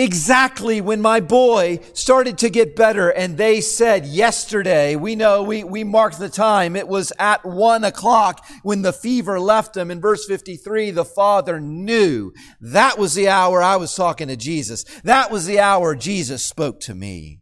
exactly 0.00 0.80
when 0.80 1.00
my 1.00 1.20
boy 1.20 1.78
started 1.92 2.38
to 2.38 2.48
get 2.48 2.74
better 2.74 3.10
and 3.10 3.36
they 3.36 3.60
said 3.60 4.06
yesterday 4.06 4.96
we 4.96 5.14
know 5.14 5.42
we, 5.42 5.62
we 5.62 5.84
marked 5.84 6.18
the 6.18 6.28
time. 6.28 6.74
It 6.74 6.88
was 6.88 7.12
at 7.18 7.44
one 7.44 7.84
o'clock 7.84 8.44
when 8.62 8.82
the 8.82 8.92
fever 8.92 9.38
left 9.38 9.76
him 9.76 9.90
in 9.90 10.00
verse 10.00 10.24
53 10.26 10.90
the 10.90 11.04
father 11.04 11.60
knew. 11.60 12.32
That 12.60 12.98
was 12.98 13.14
the 13.14 13.28
hour 13.28 13.62
i 13.62 13.76
was 13.76 13.94
talking 13.94 14.28
to 14.28 14.36
jesus. 14.36 14.84
That 15.04 15.30
was 15.30 15.46
the 15.46 15.60
hour 15.60 15.94
jesus 15.94 16.44
spoke 16.44 16.80
to 16.80 16.94
me 16.94 17.40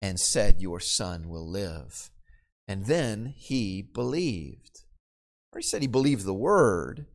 and 0.00 0.18
said 0.18 0.60
your 0.60 0.80
son 0.80 1.28
will 1.28 1.48
live. 1.48 2.10
And 2.66 2.86
then 2.86 3.34
he 3.36 3.82
believed. 3.82 4.82
Or 5.52 5.58
he 5.58 5.62
said 5.62 5.82
he 5.82 5.88
believed 5.88 6.24
the 6.24 6.34
word 6.34 7.06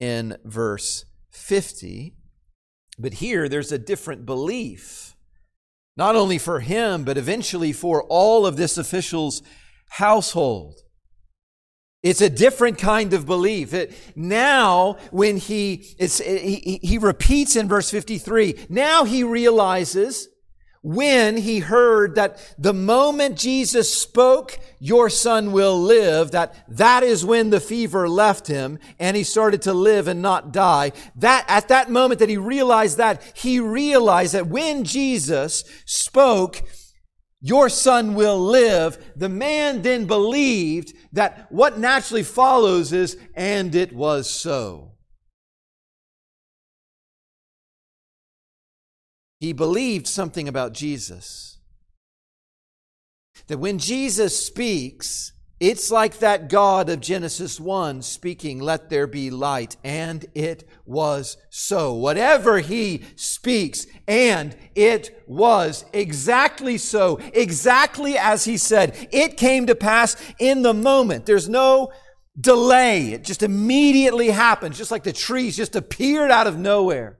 in 0.00 0.36
verse 0.44 1.04
50 1.30 2.14
but 3.00 3.14
here, 3.14 3.48
there's 3.48 3.72
a 3.72 3.78
different 3.78 4.26
belief, 4.26 5.16
not 5.96 6.16
only 6.16 6.38
for 6.38 6.60
him, 6.60 7.04
but 7.04 7.18
eventually 7.18 7.72
for 7.72 8.04
all 8.04 8.46
of 8.46 8.56
this 8.56 8.78
official's 8.78 9.42
household. 9.88 10.80
It's 12.02 12.22
a 12.22 12.30
different 12.30 12.78
kind 12.78 13.12
of 13.12 13.26
belief. 13.26 13.74
It, 13.74 13.92
now, 14.16 14.96
when 15.10 15.36
he, 15.36 15.76
he, 15.98 16.80
he 16.82 16.98
repeats 16.98 17.56
in 17.56 17.68
verse 17.68 17.90
53, 17.90 18.66
now 18.70 19.04
he 19.04 19.22
realizes 19.22 20.28
when 20.82 21.36
he 21.36 21.58
heard 21.58 22.14
that 22.14 22.54
the 22.58 22.72
moment 22.72 23.36
Jesus 23.36 23.92
spoke, 23.94 24.58
your 24.78 25.10
son 25.10 25.52
will 25.52 25.78
live, 25.78 26.30
that 26.30 26.54
that 26.68 27.02
is 27.02 27.24
when 27.24 27.50
the 27.50 27.60
fever 27.60 28.08
left 28.08 28.46
him 28.46 28.78
and 28.98 29.16
he 29.16 29.22
started 29.22 29.60
to 29.62 29.74
live 29.74 30.08
and 30.08 30.22
not 30.22 30.52
die. 30.52 30.92
That, 31.16 31.44
at 31.48 31.68
that 31.68 31.90
moment 31.90 32.20
that 32.20 32.30
he 32.30 32.38
realized 32.38 32.96
that, 32.96 33.22
he 33.36 33.60
realized 33.60 34.32
that 34.32 34.46
when 34.46 34.84
Jesus 34.84 35.64
spoke, 35.84 36.62
your 37.42 37.68
son 37.68 38.14
will 38.14 38.38
live, 38.38 39.12
the 39.16 39.28
man 39.28 39.82
then 39.82 40.06
believed 40.06 40.94
that 41.12 41.46
what 41.50 41.78
naturally 41.78 42.22
follows 42.22 42.92
is, 42.92 43.16
and 43.34 43.74
it 43.74 43.92
was 43.92 44.30
so. 44.30 44.92
He 49.40 49.54
believed 49.54 50.06
something 50.06 50.46
about 50.46 50.74
Jesus. 50.74 51.58
That 53.46 53.58
when 53.58 53.78
Jesus 53.78 54.46
speaks, 54.46 55.32
it's 55.58 55.90
like 55.90 56.18
that 56.18 56.48
God 56.48 56.88
of 56.88 57.00
Genesis 57.00 57.58
1 57.58 58.02
speaking, 58.02 58.60
let 58.60 58.90
there 58.90 59.06
be 59.06 59.30
light, 59.30 59.76
and 59.82 60.24
it 60.34 60.68
was 60.84 61.38
so. 61.48 61.94
Whatever 61.94 62.60
he 62.60 63.04
speaks, 63.16 63.86
and 64.06 64.56
it 64.74 65.22
was 65.26 65.84
exactly 65.92 66.76
so, 66.78 67.18
exactly 67.34 68.16
as 68.18 68.44
he 68.44 68.56
said. 68.56 69.08
It 69.10 69.36
came 69.36 69.66
to 69.66 69.74
pass 69.74 70.16
in 70.38 70.62
the 70.62 70.74
moment. 70.74 71.26
There's 71.26 71.48
no 71.48 71.92
delay. 72.38 73.12
It 73.12 73.24
just 73.24 73.42
immediately 73.42 74.30
happens, 74.30 74.78
just 74.78 74.90
like 74.90 75.04
the 75.04 75.12
trees 75.12 75.56
just 75.56 75.76
appeared 75.76 76.30
out 76.30 76.46
of 76.46 76.58
nowhere. 76.58 77.19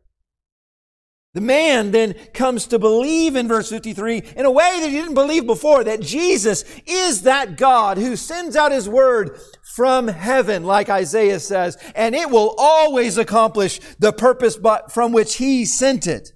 The 1.32 1.40
man 1.40 1.92
then 1.92 2.14
comes 2.34 2.66
to 2.66 2.78
believe 2.80 3.36
in 3.36 3.46
verse 3.46 3.68
53 3.70 4.22
in 4.36 4.44
a 4.44 4.50
way 4.50 4.80
that 4.80 4.90
he 4.90 4.96
didn't 4.96 5.14
believe 5.14 5.46
before, 5.46 5.84
that 5.84 6.00
Jesus 6.00 6.64
is 6.86 7.22
that 7.22 7.56
God 7.56 7.98
who 7.98 8.16
sends 8.16 8.56
out 8.56 8.72
his 8.72 8.88
word 8.88 9.38
from 9.76 10.08
heaven, 10.08 10.64
like 10.64 10.88
Isaiah 10.88 11.38
says, 11.38 11.78
and 11.94 12.16
it 12.16 12.30
will 12.30 12.56
always 12.58 13.16
accomplish 13.16 13.80
the 14.00 14.12
purpose 14.12 14.58
from 14.92 15.12
which 15.12 15.36
he 15.36 15.64
sent 15.64 16.08
it. 16.08 16.32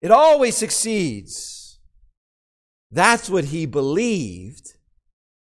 It 0.00 0.12
always 0.12 0.56
succeeds. 0.56 1.80
That's 2.92 3.28
what 3.28 3.46
he 3.46 3.66
believed 3.66 4.74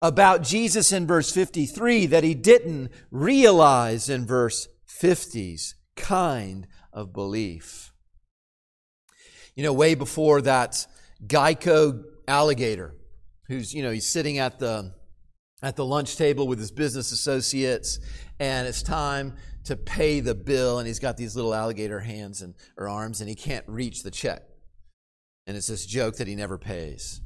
about 0.04 0.44
Jesus 0.44 0.92
in 0.92 1.08
verse 1.08 1.32
53 1.32 2.06
that 2.08 2.24
he 2.24 2.36
didn't 2.36 2.92
realize 3.10 4.08
in 4.08 4.28
verse 4.28 4.68
50's 4.88 5.74
kind 5.96 6.68
of 6.94 7.12
belief. 7.12 7.92
You 9.58 9.64
know, 9.64 9.74
way 9.74 9.96
before 9.96 10.42
that 10.44 10.88
Geico 11.26 12.04
alligator, 12.28 12.94
who's, 13.48 13.74
you 13.74 13.82
know, 13.82 13.92
he's 13.92 14.08
sitting 14.08 14.38
at 14.38 14.60
the, 14.60 14.94
at 15.64 15.76
the 15.76 15.84
lunch 15.84 16.16
table 16.16 16.48
with 16.48 16.60
his 16.60 16.72
business 16.72 17.12
associates, 17.12 18.00
and 18.40 18.68
it's 18.68 18.84
time 18.84 19.34
to 19.64 19.76
pay 19.76 20.20
the 20.20 20.36
bill, 20.36 20.78
and 20.78 20.88
he's 20.88 21.00
got 21.00 21.18
these 21.18 21.36
little 21.36 21.56
alligator 21.56 22.00
hands 22.00 22.44
and 22.44 22.54
or 22.78 22.88
arms, 22.88 23.20
and 23.20 23.28
he 23.28 23.36
can't 23.36 23.66
reach 23.68 24.04
the 24.04 24.12
check. 24.12 24.44
And 25.48 25.58
it's 25.58 25.68
this 25.68 25.88
joke 25.88 26.18
that 26.18 26.28
he 26.28 26.36
never 26.36 26.60
pays. 26.60 27.20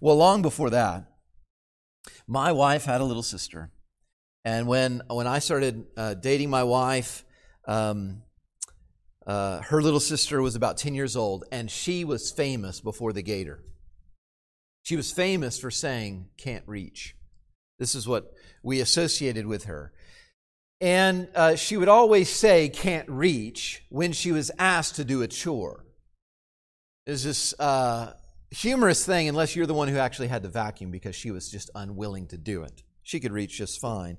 Well, 0.00 0.16
long 0.16 0.42
before 0.42 0.70
that, 0.70 1.04
my 2.26 2.50
wife 2.50 2.84
had 2.84 3.00
a 3.00 3.04
little 3.04 3.22
sister, 3.22 3.70
and 4.44 4.66
when 4.66 5.02
when 5.08 5.28
I 5.28 5.38
started 5.38 5.86
uh, 5.96 6.14
dating 6.14 6.50
my 6.50 6.64
wife, 6.64 7.24
um, 7.66 8.22
uh, 9.28 9.60
her 9.60 9.82
little 9.82 10.00
sister 10.00 10.40
was 10.40 10.56
about 10.56 10.78
10 10.78 10.94
years 10.94 11.14
old, 11.14 11.44
and 11.52 11.70
she 11.70 12.02
was 12.02 12.32
famous 12.32 12.80
before 12.80 13.12
the 13.12 13.22
gator. 13.22 13.62
She 14.82 14.96
was 14.96 15.12
famous 15.12 15.58
for 15.58 15.70
saying, 15.70 16.30
can't 16.38 16.64
reach. 16.66 17.14
This 17.78 17.94
is 17.94 18.08
what 18.08 18.32
we 18.62 18.80
associated 18.80 19.46
with 19.46 19.64
her. 19.64 19.92
And 20.80 21.28
uh, 21.34 21.56
she 21.56 21.76
would 21.76 21.88
always 21.88 22.30
say, 22.30 22.70
can't 22.70 23.06
reach, 23.06 23.84
when 23.90 24.12
she 24.12 24.32
was 24.32 24.50
asked 24.58 24.96
to 24.96 25.04
do 25.04 25.20
a 25.20 25.28
chore. 25.28 25.84
It's 27.06 27.24
this 27.24 27.52
uh, 27.60 28.14
humorous 28.50 29.04
thing, 29.04 29.28
unless 29.28 29.54
you're 29.54 29.66
the 29.66 29.74
one 29.74 29.88
who 29.88 29.98
actually 29.98 30.28
had 30.28 30.42
to 30.44 30.48
vacuum, 30.48 30.90
because 30.90 31.14
she 31.14 31.30
was 31.30 31.50
just 31.50 31.70
unwilling 31.74 32.28
to 32.28 32.38
do 32.38 32.62
it. 32.62 32.82
She 33.02 33.20
could 33.20 33.32
reach 33.32 33.58
just 33.58 33.78
fine. 33.78 34.16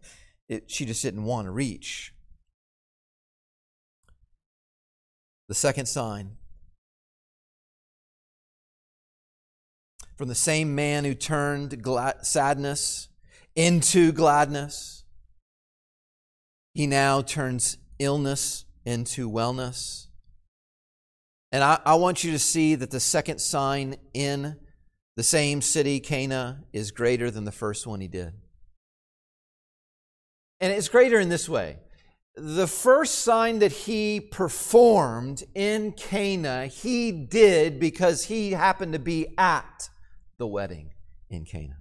It, 0.47 0.69
she 0.69 0.85
just 0.85 1.01
didn't 1.01 1.23
want 1.23 1.47
to 1.47 1.51
reach. 1.51 2.13
The 5.49 5.55
second 5.55 5.88
sign 5.88 6.38
from 10.15 10.27
the 10.27 10.35
same 10.35 10.75
man 10.75 11.05
who 11.05 11.15
turned 11.15 11.81
glad- 11.81 12.25
sadness 12.25 13.09
into 13.55 14.12
gladness, 14.12 15.03
he 16.73 16.85
now 16.85 17.21
turns 17.21 17.77
illness 17.97 18.65
into 18.85 19.29
wellness. 19.29 20.07
And 21.51 21.63
I, 21.63 21.79
I, 21.83 21.95
want 21.95 22.23
you 22.23 22.31
to 22.31 22.39
see 22.39 22.75
that 22.75 22.91
the 22.91 22.99
second 22.99 23.39
sign 23.39 23.95
in 24.13 24.57
The 25.15 25.23
same 25.23 25.62
city, 25.62 25.99
Cana, 25.99 26.63
is 26.71 26.91
greater 26.91 27.31
than 27.31 27.43
the 27.43 27.51
first 27.51 27.88
one 27.88 27.99
he 27.99 28.07
did. 28.07 28.33
And 30.62 30.71
it's 30.71 30.88
greater 30.88 31.19
in 31.19 31.27
this 31.27 31.49
way. 31.49 31.79
The 32.41 32.67
first 32.67 33.19
sign 33.19 33.60
that 33.60 33.73
he 33.73 34.21
performed 34.21 35.43
in 35.54 35.91
Cana, 35.91 36.67
he 36.67 37.12
did 37.12 37.82
because 37.82 38.25
he 38.25 38.52
happened 38.52 38.93
to 38.93 38.99
be 38.99 39.34
at 39.38 39.89
the 40.38 40.47
wedding 40.47 40.91
in 41.30 41.43
Cana. 41.43 41.78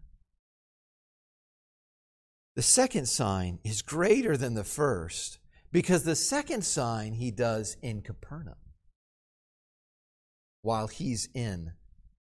The 2.57 2.62
second 2.62 3.07
sign 3.07 3.61
is 3.62 3.83
greater 3.83 4.37
than 4.37 4.55
the 4.55 4.64
first 4.64 5.38
because 5.71 6.03
the 6.03 6.16
second 6.16 6.64
sign 6.64 7.12
he 7.12 7.31
does 7.31 7.77
in 7.81 8.03
Capernaum 8.03 8.57
while 10.62 10.88
he's 10.88 11.29
in 11.35 11.75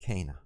Cana. 0.02 0.40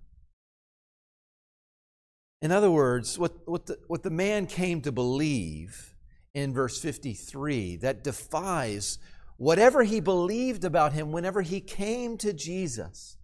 In 2.42 2.52
other 2.52 2.70
words, 2.70 3.18
what, 3.18 3.48
what, 3.48 3.68
the, 3.68 3.80
what 3.88 4.04
the 4.04 4.10
man 4.10 4.46
came 4.46 4.82
to 4.82 4.92
believe 4.92 5.94
in 6.38 6.54
verse 6.54 6.80
53 6.80 7.78
that 7.78 8.04
defies 8.04 9.00
whatever 9.38 9.82
he 9.82 10.00
believed 10.00 10.64
about 10.64 10.94
him 10.94 11.12
whenever 11.12 11.42
he 11.42 11.60
came 11.60 12.16
to 12.16 12.32
Jesus 12.32 13.18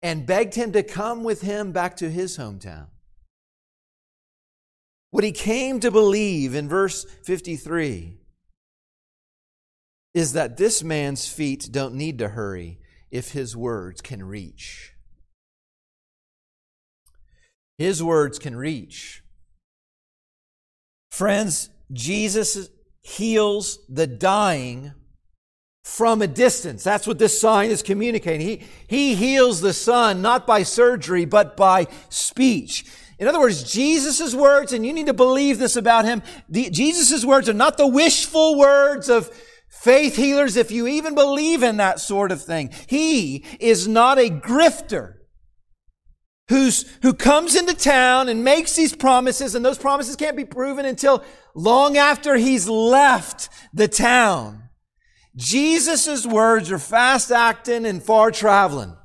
and 0.00 0.26
begged 0.26 0.54
him 0.54 0.70
to 0.70 0.84
come 0.84 1.24
with 1.24 1.40
him 1.40 1.72
back 1.72 1.96
to 1.96 2.08
his 2.08 2.38
hometown. 2.38 2.86
What 5.10 5.24
he 5.24 5.32
came 5.32 5.80
to 5.80 5.90
believe 5.90 6.54
in 6.54 6.68
verse 6.68 7.04
53 7.24 8.16
is 10.14 10.32
that 10.34 10.56
this 10.56 10.84
man's 10.84 11.26
feet 11.26 11.68
don't 11.72 11.96
need 11.96 12.18
to 12.18 12.28
hurry 12.28 12.78
if 13.10 13.32
his 13.32 13.56
words 13.56 14.00
can 14.00 14.22
reach. 14.22 14.92
His 17.76 18.04
words 18.04 18.38
can 18.38 18.54
reach. 18.54 19.24
Friends, 21.10 21.70
Jesus 21.92 22.68
heals 23.02 23.78
the 23.88 24.06
dying 24.06 24.92
from 25.84 26.20
a 26.20 26.26
distance. 26.26 26.82
That's 26.82 27.06
what 27.06 27.18
this 27.18 27.40
sign 27.40 27.70
is 27.70 27.82
communicating. 27.82 28.46
He, 28.46 28.62
he 28.88 29.14
heals 29.14 29.60
the 29.60 29.72
son 29.72 30.20
not 30.20 30.46
by 30.46 30.64
surgery, 30.64 31.24
but 31.24 31.56
by 31.56 31.86
speech. 32.08 32.84
In 33.18 33.28
other 33.28 33.38
words, 33.38 33.72
Jesus' 33.72 34.34
words, 34.34 34.72
and 34.72 34.84
you 34.84 34.92
need 34.92 35.06
to 35.06 35.14
believe 35.14 35.58
this 35.58 35.76
about 35.76 36.04
him, 36.04 36.22
Jesus' 36.50 37.24
words 37.24 37.48
are 37.48 37.54
not 37.54 37.76
the 37.76 37.86
wishful 37.86 38.58
words 38.58 39.08
of 39.08 39.30
faith 39.68 40.16
healers, 40.16 40.56
if 40.56 40.70
you 40.70 40.86
even 40.88 41.14
believe 41.14 41.62
in 41.62 41.76
that 41.76 42.00
sort 42.00 42.32
of 42.32 42.42
thing. 42.42 42.70
He 42.88 43.44
is 43.60 43.86
not 43.86 44.18
a 44.18 44.28
grifter 44.28 45.14
who's, 46.48 46.84
who 47.02 47.12
comes 47.12 47.54
into 47.54 47.74
town 47.74 48.28
and 48.28 48.44
makes 48.44 48.76
these 48.76 48.94
promises, 48.94 49.54
and 49.54 49.64
those 49.64 49.78
promises 49.78 50.16
can't 50.16 50.36
be 50.36 50.44
proven 50.44 50.84
until 50.84 51.24
long 51.54 51.96
after 51.96 52.36
he's 52.36 52.68
left 52.68 53.48
the 53.72 53.88
town. 53.88 54.68
Jesus' 55.34 56.26
words 56.26 56.70
are 56.70 56.78
fast 56.78 57.30
acting 57.30 57.84
and 57.84 58.02
far 58.02 58.30
traveling. 58.30 58.96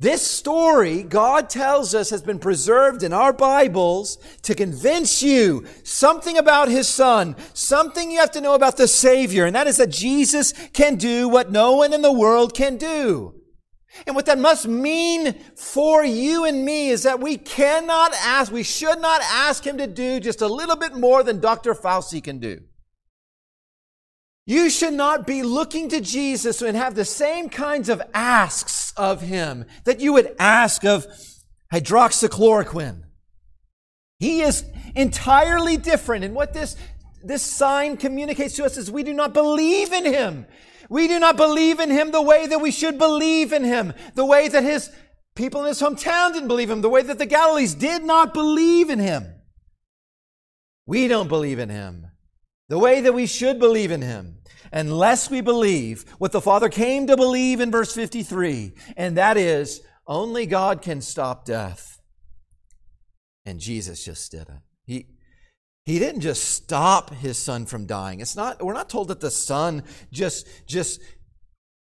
This 0.00 0.22
story, 0.22 1.02
God 1.02 1.50
tells 1.50 1.92
us, 1.92 2.10
has 2.10 2.22
been 2.22 2.38
preserved 2.38 3.02
in 3.02 3.12
our 3.12 3.32
Bibles 3.32 4.16
to 4.42 4.54
convince 4.54 5.24
you 5.24 5.66
something 5.82 6.38
about 6.38 6.68
His 6.68 6.88
Son, 6.88 7.34
something 7.52 8.08
you 8.08 8.20
have 8.20 8.30
to 8.32 8.40
know 8.40 8.54
about 8.54 8.76
the 8.76 8.86
Savior, 8.86 9.44
and 9.44 9.56
that 9.56 9.66
is 9.66 9.78
that 9.78 9.90
Jesus 9.90 10.52
can 10.72 10.94
do 10.96 11.28
what 11.28 11.50
no 11.50 11.74
one 11.74 11.92
in 11.92 12.02
the 12.02 12.12
world 12.12 12.54
can 12.54 12.76
do. 12.76 13.37
And 14.06 14.14
what 14.14 14.26
that 14.26 14.38
must 14.38 14.68
mean 14.68 15.32
for 15.56 16.04
you 16.04 16.44
and 16.44 16.64
me 16.64 16.88
is 16.90 17.04
that 17.04 17.20
we 17.20 17.36
cannot 17.36 18.12
ask, 18.14 18.52
we 18.52 18.62
should 18.62 19.00
not 19.00 19.20
ask 19.22 19.66
Him 19.66 19.78
to 19.78 19.86
do 19.86 20.20
just 20.20 20.42
a 20.42 20.46
little 20.48 20.76
bit 20.76 20.94
more 20.94 21.22
than 21.22 21.40
Dr. 21.40 21.74
Fauci 21.74 22.22
can 22.22 22.38
do. 22.38 22.60
You 24.48 24.70
should 24.70 24.94
not 24.94 25.26
be 25.26 25.42
looking 25.42 25.90
to 25.90 26.00
Jesus 26.00 26.62
and 26.62 26.74
have 26.74 26.94
the 26.94 27.04
same 27.04 27.50
kinds 27.50 27.90
of 27.90 28.00
asks 28.14 28.94
of 28.96 29.20
him 29.20 29.66
that 29.84 30.00
you 30.00 30.14
would 30.14 30.34
ask 30.38 30.86
of 30.86 31.06
hydroxychloroquine. 31.70 33.02
He 34.18 34.40
is 34.40 34.64
entirely 34.96 35.76
different. 35.76 36.24
And 36.24 36.34
what 36.34 36.54
this, 36.54 36.76
this 37.22 37.42
sign 37.42 37.98
communicates 37.98 38.56
to 38.56 38.64
us 38.64 38.78
is 38.78 38.90
we 38.90 39.02
do 39.02 39.12
not 39.12 39.34
believe 39.34 39.92
in 39.92 40.06
him. 40.06 40.46
We 40.88 41.08
do 41.08 41.18
not 41.18 41.36
believe 41.36 41.80
in 41.80 41.90
him 41.90 42.10
the 42.10 42.22
way 42.22 42.46
that 42.46 42.60
we 42.60 42.70
should 42.70 42.98
believe 42.98 43.52
in 43.52 43.64
him, 43.64 43.92
the 44.14 44.24
way 44.24 44.48
that 44.48 44.62
his 44.62 44.90
people 45.34 45.60
in 45.60 45.68
his 45.68 45.80
hometown 45.80 46.32
didn't 46.32 46.48
believe 46.48 46.70
him, 46.70 46.80
the 46.80 46.88
way 46.88 47.02
that 47.02 47.18
the 47.18 47.26
Galilees 47.26 47.74
did 47.74 48.02
not 48.02 48.32
believe 48.32 48.90
in 48.90 48.98
him. 48.98 49.26
We 50.86 51.08
don't 51.08 51.28
believe 51.28 51.58
in 51.58 51.68
him 51.68 52.06
the 52.68 52.78
way 52.78 53.00
that 53.00 53.14
we 53.14 53.26
should 53.26 53.58
believe 53.58 53.90
in 53.90 54.02
him 54.02 54.38
unless 54.72 55.30
we 55.30 55.40
believe 55.40 56.04
what 56.18 56.32
the 56.32 56.40
Father 56.40 56.68
came 56.68 57.06
to 57.06 57.16
believe 57.16 57.60
in 57.60 57.70
verse 57.70 57.94
53, 57.94 58.74
and 58.96 59.16
that 59.16 59.36
is 59.36 59.80
only 60.06 60.46
God 60.46 60.82
can 60.82 61.00
stop 61.00 61.44
death. 61.44 62.00
And 63.46 63.60
Jesus 63.60 64.04
just 64.04 64.30
did 64.30 64.42
it. 64.42 64.67
He, 65.88 65.98
didn't 65.98 66.20
just 66.20 66.44
stop 66.44 67.14
his 67.14 67.38
son 67.38 67.64
from 67.64 67.86
dying. 67.86 68.20
It's 68.20 68.36
not, 68.36 68.62
we're 68.62 68.74
not 68.74 68.90
told 68.90 69.08
that 69.08 69.20
the 69.20 69.30
son 69.30 69.84
just, 70.12 70.46
just 70.66 71.00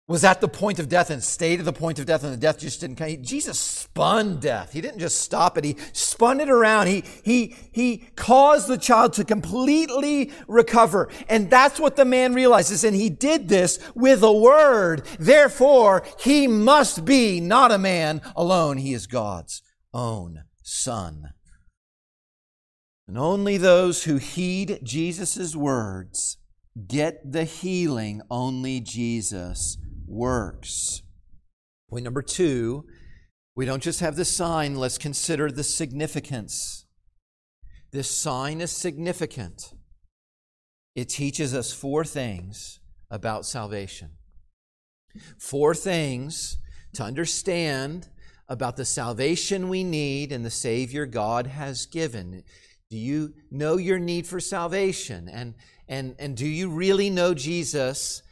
was 0.06 0.22
at 0.22 0.40
the 0.40 0.46
point 0.46 0.78
of 0.78 0.88
death 0.88 1.10
and 1.10 1.22
stayed 1.22 1.58
at 1.58 1.64
the 1.64 1.72
point 1.72 1.98
of 1.98 2.06
death 2.06 2.22
and 2.22 2.32
the 2.32 2.36
death 2.36 2.60
just 2.60 2.80
didn't 2.80 2.94
come. 2.94 3.20
Jesus 3.22 3.58
spun 3.58 4.38
death. 4.38 4.72
He 4.72 4.80
didn't 4.80 5.00
just 5.00 5.18
stop 5.18 5.58
it. 5.58 5.64
He 5.64 5.76
spun 5.92 6.38
it 6.38 6.48
around. 6.48 6.86
He, 6.86 7.02
he, 7.24 7.56
he 7.72 8.06
caused 8.14 8.68
the 8.68 8.78
child 8.78 9.14
to 9.14 9.24
completely 9.24 10.30
recover. 10.46 11.08
And 11.28 11.50
that's 11.50 11.80
what 11.80 11.96
the 11.96 12.04
man 12.04 12.32
realizes. 12.32 12.84
And 12.84 12.94
he 12.94 13.10
did 13.10 13.48
this 13.48 13.80
with 13.96 14.22
a 14.22 14.32
word. 14.32 15.04
Therefore, 15.18 16.04
he 16.20 16.46
must 16.46 17.04
be 17.04 17.40
not 17.40 17.72
a 17.72 17.78
man 17.78 18.22
alone. 18.36 18.76
He 18.76 18.94
is 18.94 19.08
God's 19.08 19.62
own 19.92 20.44
son. 20.62 21.32
And 23.08 23.16
only 23.16 23.56
those 23.56 24.04
who 24.04 24.16
heed 24.16 24.80
Jesus' 24.82 25.54
words 25.54 26.38
get 26.88 27.32
the 27.32 27.44
healing 27.44 28.20
only 28.30 28.80
Jesus 28.80 29.78
works. 30.06 31.02
Point 31.88 32.04
number 32.04 32.22
two, 32.22 32.84
we 33.54 33.64
don't 33.64 33.82
just 33.82 34.00
have 34.00 34.16
the 34.16 34.24
sign, 34.24 34.76
let's 34.76 34.98
consider 34.98 35.50
the 35.50 35.64
significance. 35.64 36.86
This 37.92 38.10
sign 38.10 38.60
is 38.60 38.72
significant. 38.72 39.72
It 40.94 41.08
teaches 41.08 41.54
us 41.54 41.72
four 41.72 42.04
things 42.04 42.80
about 43.10 43.46
salvation. 43.46 44.10
Four 45.38 45.74
things 45.74 46.58
to 46.94 47.04
understand 47.04 48.08
about 48.48 48.76
the 48.76 48.84
salvation 48.84 49.68
we 49.68 49.84
need 49.84 50.32
and 50.32 50.44
the 50.44 50.50
Savior 50.50 51.06
God 51.06 51.46
has 51.46 51.86
given. 51.86 52.42
Do 52.90 52.96
you 52.96 53.34
know 53.50 53.76
your 53.76 53.98
need 53.98 54.26
for 54.26 54.40
salvation? 54.40 55.28
And, 55.28 55.54
and, 55.88 56.14
and 56.18 56.36
do 56.36 56.46
you 56.46 56.70
really 56.70 57.10
know 57.10 57.34
Jesus 57.34 58.22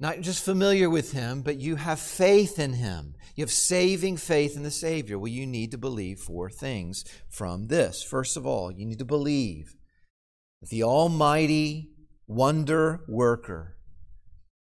not 0.00 0.20
just 0.20 0.44
familiar 0.44 0.88
with 0.88 1.12
him, 1.12 1.42
but 1.42 1.58
you 1.58 1.76
have 1.76 1.98
faith 1.98 2.58
in 2.58 2.74
him. 2.74 3.14
You 3.34 3.42
have 3.42 3.50
saving 3.50 4.18
faith 4.18 4.56
in 4.56 4.62
the 4.62 4.70
Savior. 4.70 5.18
Well, 5.18 5.28
you 5.28 5.46
need 5.46 5.72
to 5.72 5.78
believe 5.78 6.20
four 6.20 6.50
things 6.50 7.04
from 7.28 7.66
this. 7.66 8.02
First 8.02 8.36
of 8.36 8.46
all, 8.46 8.70
you 8.70 8.86
need 8.86 9.00
to 9.00 9.04
believe 9.04 9.74
that 10.60 10.70
the 10.70 10.84
Almighty 10.84 11.90
Wonder 12.28 13.00
Worker 13.08 13.76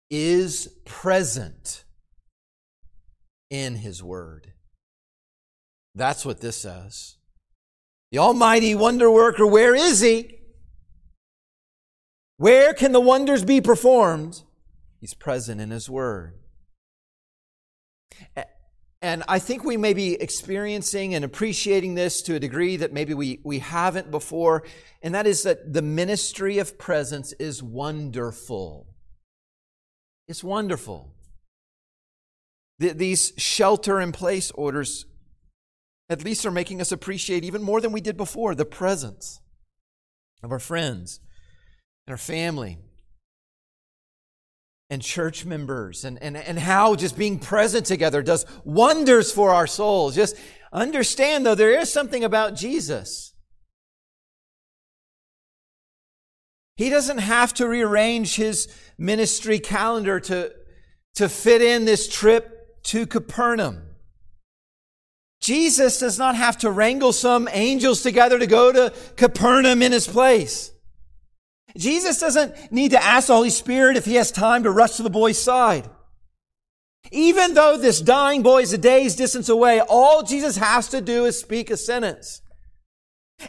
is 0.10 0.68
present 0.86 1.84
in 3.52 3.76
His 3.76 4.02
Word. 4.02 4.54
That's 5.94 6.26
what 6.26 6.42
this 6.42 6.58
says. 6.58 7.18
The 8.12 8.18
Almighty 8.18 8.74
Wonder 8.74 9.10
Worker, 9.12 9.46
where 9.46 9.76
is 9.76 10.00
He? 10.00 10.40
Where 12.38 12.74
can 12.74 12.92
the 12.92 13.00
wonders 13.00 13.44
be 13.44 13.62
performed? 13.62 14.44
He's 15.00 15.14
present 15.14 15.62
in 15.62 15.72
His 15.72 15.90
Word. 15.90 16.34
And 19.02 19.24
I 19.30 19.40
think 19.40 19.64
we 19.64 19.78
may 19.78 19.94
be 19.94 20.16
experiencing 20.16 21.16
and 21.16 21.24
appreciating 21.24 21.96
this 21.96 22.22
to 22.24 22.36
a 22.36 22.40
degree 22.40 22.76
that 22.78 22.92
maybe 22.92 23.14
we, 23.14 23.40
we 23.44 23.60
haven't 23.60 24.12
before, 24.12 24.64
and 25.02 25.16
that 25.16 25.26
is 25.26 25.44
that 25.44 25.72
the 25.74 25.82
ministry 25.82 26.58
of 26.58 26.78
presence 26.78 27.32
is 27.34 27.64
wonderful. 27.64 28.88
It's 30.28 30.44
wonderful. 30.44 31.14
these 32.78 33.34
shelter 33.38 34.02
in 34.02 34.12
place 34.12 34.52
orders 34.52 35.06
at 36.10 36.24
least 36.24 36.46
are 36.46 36.52
making 36.52 36.82
us 36.82 36.92
appreciate 36.92 37.44
even 37.44 37.62
more 37.62 37.80
than 37.80 37.92
we 37.92 38.02
did 38.02 38.18
before 38.18 38.56
the 38.56 38.66
presence 38.66 39.40
of 40.42 40.52
our 40.52 40.60
friends 40.60 41.20
and 42.08 42.14
our 42.14 42.18
family 42.18 42.80
and 44.90 45.02
church 45.02 45.46
members 45.46 46.04
and, 46.04 46.22
and, 46.22 46.36
and 46.36 46.58
how 46.58 46.96
just 46.96 47.18
being 47.18 47.38
present 47.38 47.86
together 47.86 48.24
does 48.24 48.46
wonders 48.64 49.32
for 49.32 49.54
our 49.54 49.68
souls. 49.68 50.16
Just 50.16 50.36
understand 50.74 51.46
though, 51.46 51.56
there 51.56 51.80
is 51.80 51.94
something 51.94 52.24
about 52.24 52.56
Jesus. 52.56 53.34
He 56.76 56.90
doesn't 56.90 57.20
have 57.20 57.54
to 57.56 57.68
rearrange 57.68 58.36
his 58.36 58.74
ministry 58.98 59.60
calendar 59.60 60.20
to, 60.22 60.54
to 61.16 61.30
fit 61.30 61.62
in 61.62 61.86
this 61.86 62.08
trip 62.08 62.82
to 62.84 63.06
Capernaum. 63.06 63.89
Jesus 65.40 66.00
does 66.00 66.18
not 66.18 66.36
have 66.36 66.58
to 66.60 66.72
wrangle 66.72 67.14
some 67.14 67.48
angels 67.52 68.02
together 68.02 68.38
to 68.40 68.48
go 68.48 68.72
to 68.72 68.94
Capernaum 69.16 69.82
in 69.82 69.92
his 69.92 70.08
place. 70.08 70.72
Jesus 71.78 72.20
doesn't 72.20 72.72
need 72.72 72.92
to 72.92 73.04
ask 73.04 73.28
the 73.28 73.36
Holy 73.36 73.50
Spirit 73.50 73.96
if 73.96 74.06
he 74.06 74.16
has 74.16 74.32
time 74.32 74.64
to 74.64 74.72
rush 74.72 74.98
to 74.98 75.04
the 75.04 75.10
boy's 75.10 75.42
side. 75.42 75.90
Even 77.12 77.54
though 77.54 77.78
this 77.78 78.02
dying 78.02 78.44
boy 78.44 78.62
is 78.62 78.74
a 78.74 78.78
day's 78.78 79.16
distance 79.16 79.50
away, 79.50 79.80
all 79.80 80.24
Jesus 80.24 80.58
has 80.58 80.90
to 80.90 81.00
do 81.00 81.26
is 81.26 81.40
speak 81.40 81.70
a 81.70 81.78
sentence. 81.78 82.42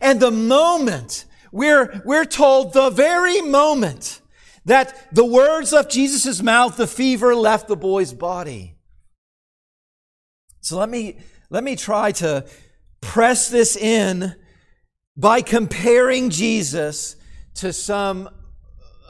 And 0.00 0.20
the 0.20 0.31
moment 0.31 1.24
we're, 1.53 2.03
we're 2.05 2.24
told 2.24 2.72
the 2.72 2.90
very 2.90 3.40
moment 3.40 4.20
that 4.64 5.12
the 5.12 5.24
words 5.24 5.72
left 5.72 5.90
Jesus' 5.90 6.42
mouth, 6.42 6.76
the 6.76 6.87
fever 6.87 7.35
left 7.35 7.66
the 7.68 7.76
boy's 7.76 8.12
body. 8.12 8.76
So 10.61 10.79
let 10.79 10.88
me, 10.88 11.16
let 11.50 11.64
me 11.64 11.74
try 11.74 12.12
to 12.12 12.46
press 13.00 13.48
this 13.48 13.76
in 13.76 14.34
by 15.16 15.42
comparing 15.42 16.30
Jesus 16.30 17.16
to 17.56 17.72
some 17.72 18.30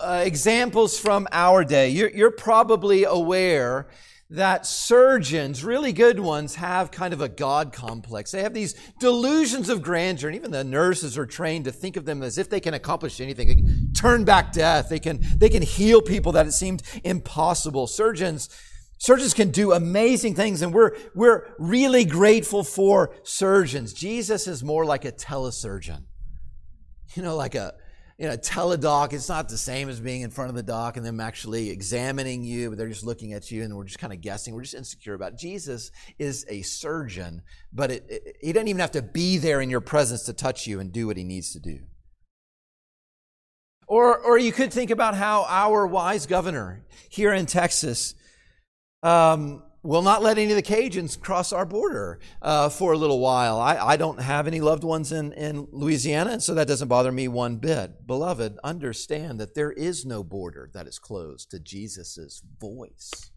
uh, 0.00 0.22
examples 0.24 0.98
from 0.98 1.28
our 1.30 1.64
day. 1.64 1.90
You're, 1.90 2.10
you're 2.10 2.30
probably 2.30 3.04
aware 3.04 3.88
that 4.30 4.64
surgeons, 4.64 5.64
really 5.64 5.92
good 5.92 6.18
ones, 6.20 6.54
have 6.54 6.90
kind 6.90 7.12
of 7.12 7.20
a 7.20 7.28
God 7.28 7.72
complex. 7.72 8.30
They 8.30 8.42
have 8.42 8.54
these 8.54 8.74
delusions 9.00 9.68
of 9.68 9.82
grandeur, 9.82 10.28
and 10.28 10.36
even 10.36 10.52
the 10.52 10.64
nurses 10.64 11.18
are 11.18 11.26
trained 11.26 11.64
to 11.66 11.72
think 11.72 11.96
of 11.96 12.04
them 12.04 12.22
as 12.22 12.38
if 12.38 12.48
they 12.48 12.60
can 12.60 12.72
accomplish 12.72 13.20
anything. 13.20 13.48
They 13.48 13.54
can 13.56 13.92
turn 13.92 14.24
back 14.24 14.52
death. 14.52 14.88
They 14.88 15.00
can, 15.00 15.20
they 15.36 15.48
can 15.48 15.62
heal 15.62 16.00
people 16.00 16.32
that 16.32 16.46
it 16.46 16.52
seemed 16.52 16.82
impossible. 17.02 17.88
Surgeons, 17.88 18.48
surgeons 19.00 19.34
can 19.34 19.50
do 19.50 19.72
amazing 19.72 20.34
things, 20.34 20.62
and 20.62 20.72
we're, 20.72 20.96
we're 21.14 21.48
really 21.58 22.04
grateful 22.04 22.62
for 22.62 23.12
surgeons. 23.24 23.92
Jesus 23.92 24.46
is 24.46 24.62
more 24.62 24.84
like 24.84 25.04
a 25.04 25.12
telesurgeon. 25.12 26.04
You 27.16 27.24
know, 27.24 27.34
like 27.34 27.56
a, 27.56 27.74
you 28.18 28.28
know, 28.28 28.36
teledoc, 28.36 29.12
it's 29.12 29.28
not 29.28 29.48
the 29.48 29.58
same 29.58 29.88
as 29.88 29.98
being 29.98 30.20
in 30.20 30.30
front 30.30 30.50
of 30.50 30.54
the 30.54 30.62
doc 30.62 30.96
and 30.96 31.04
them 31.04 31.18
actually 31.18 31.70
examining 31.70 32.44
you, 32.44 32.68
but 32.68 32.78
they're 32.78 32.88
just 32.88 33.04
looking 33.04 33.32
at 33.32 33.50
you 33.50 33.64
and 33.64 33.76
we're 33.76 33.82
just 33.82 33.98
kind 33.98 34.12
of 34.12 34.20
guessing. 34.20 34.54
We're 34.54 34.62
just 34.62 34.76
insecure 34.76 35.14
about 35.14 35.32
it. 35.32 35.38
Jesus 35.38 35.90
is 36.20 36.46
a 36.48 36.62
surgeon, 36.62 37.42
but 37.72 37.90
it, 37.90 38.06
it, 38.08 38.36
he 38.40 38.52
doesn't 38.52 38.68
even 38.68 38.78
have 38.78 38.92
to 38.92 39.02
be 39.02 39.38
there 39.38 39.60
in 39.60 39.70
your 39.70 39.80
presence 39.80 40.22
to 40.26 40.32
touch 40.32 40.68
you 40.68 40.78
and 40.78 40.92
do 40.92 41.08
what 41.08 41.16
he 41.16 41.24
needs 41.24 41.52
to 41.54 41.58
do. 41.58 41.80
Or, 43.88 44.16
or 44.16 44.38
you 44.38 44.52
could 44.52 44.72
think 44.72 44.90
about 44.92 45.16
how 45.16 45.46
our 45.48 45.84
wise 45.84 46.26
governor 46.26 46.84
here 47.08 47.32
in 47.32 47.46
Texas 47.46 48.14
um, 49.02 49.62
will 49.82 50.02
not 50.02 50.22
let 50.22 50.38
any 50.38 50.50
of 50.50 50.56
the 50.56 50.62
Cajuns 50.62 51.18
cross 51.18 51.52
our 51.52 51.64
border 51.64 52.20
uh, 52.42 52.68
for 52.68 52.92
a 52.92 52.98
little 52.98 53.20
while. 53.20 53.58
I, 53.58 53.76
I 53.76 53.96
don't 53.96 54.20
have 54.20 54.46
any 54.46 54.60
loved 54.60 54.84
ones 54.84 55.10
in, 55.12 55.32
in 55.32 55.68
Louisiana, 55.72 56.32
and 56.32 56.42
so 56.42 56.54
that 56.54 56.68
doesn't 56.68 56.88
bother 56.88 57.12
me 57.12 57.28
one 57.28 57.56
bit. 57.56 58.06
Beloved, 58.06 58.58
understand 58.62 59.40
that 59.40 59.54
there 59.54 59.72
is 59.72 60.04
no 60.04 60.22
border 60.22 60.70
that 60.74 60.86
is 60.86 60.98
closed 60.98 61.50
to 61.50 61.58
Jesus' 61.58 62.42
voice. 62.60 63.30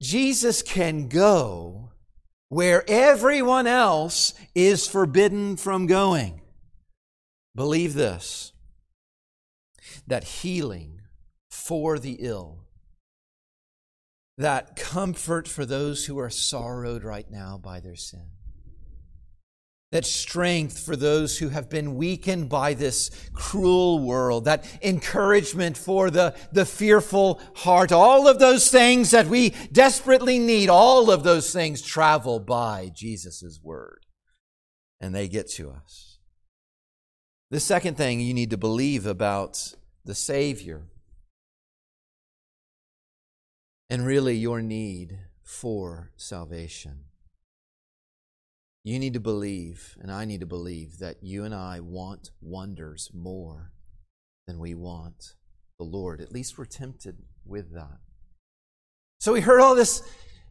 Jesus 0.00 0.62
can 0.62 1.08
go 1.08 1.92
where 2.48 2.84
everyone 2.88 3.66
else 3.66 4.34
is 4.54 4.86
forbidden 4.86 5.56
from 5.56 5.86
going. 5.86 6.42
Believe 7.54 7.94
this 7.94 8.52
that 10.06 10.24
healing 10.24 11.00
for 11.50 11.98
the 11.98 12.16
ill 12.20 12.61
that 14.38 14.76
comfort 14.76 15.46
for 15.46 15.66
those 15.66 16.06
who 16.06 16.18
are 16.18 16.30
sorrowed 16.30 17.04
right 17.04 17.30
now 17.30 17.58
by 17.58 17.80
their 17.80 17.96
sin. 17.96 18.26
That 19.90 20.06
strength 20.06 20.78
for 20.78 20.96
those 20.96 21.36
who 21.36 21.50
have 21.50 21.68
been 21.68 21.96
weakened 21.96 22.48
by 22.48 22.72
this 22.72 23.10
cruel 23.34 23.98
world. 23.98 24.46
That 24.46 24.64
encouragement 24.82 25.76
for 25.76 26.10
the, 26.10 26.34
the 26.50 26.64
fearful 26.64 27.42
heart. 27.56 27.92
All 27.92 28.26
of 28.26 28.38
those 28.38 28.70
things 28.70 29.10
that 29.10 29.26
we 29.26 29.50
desperately 29.70 30.38
need, 30.38 30.70
all 30.70 31.10
of 31.10 31.24
those 31.24 31.52
things 31.52 31.82
travel 31.82 32.40
by 32.40 32.90
Jesus' 32.94 33.60
word. 33.62 34.06
And 34.98 35.14
they 35.14 35.28
get 35.28 35.50
to 35.50 35.70
us. 35.70 36.18
The 37.50 37.60
second 37.60 37.98
thing 37.98 38.20
you 38.20 38.32
need 38.32 38.48
to 38.48 38.56
believe 38.56 39.04
about 39.04 39.74
the 40.06 40.14
Savior 40.14 40.86
and 43.92 44.06
really 44.06 44.34
your 44.34 44.62
need 44.62 45.18
for 45.42 46.12
salvation. 46.16 47.00
You 48.82 48.98
need 48.98 49.12
to 49.12 49.20
believe, 49.20 49.98
and 50.00 50.10
I 50.10 50.24
need 50.24 50.40
to 50.40 50.46
believe, 50.46 50.96
that 51.00 51.16
you 51.20 51.44
and 51.44 51.54
I 51.54 51.80
want 51.80 52.30
wonders 52.40 53.10
more 53.12 53.70
than 54.46 54.58
we 54.58 54.72
want 54.72 55.34
the 55.78 55.84
Lord. 55.84 56.22
At 56.22 56.32
least 56.32 56.56
we're 56.56 56.64
tempted 56.64 57.18
with 57.44 57.74
that. 57.74 57.98
So 59.20 59.34
we 59.34 59.42
heard 59.42 59.60
all 59.60 59.74
this, 59.74 60.02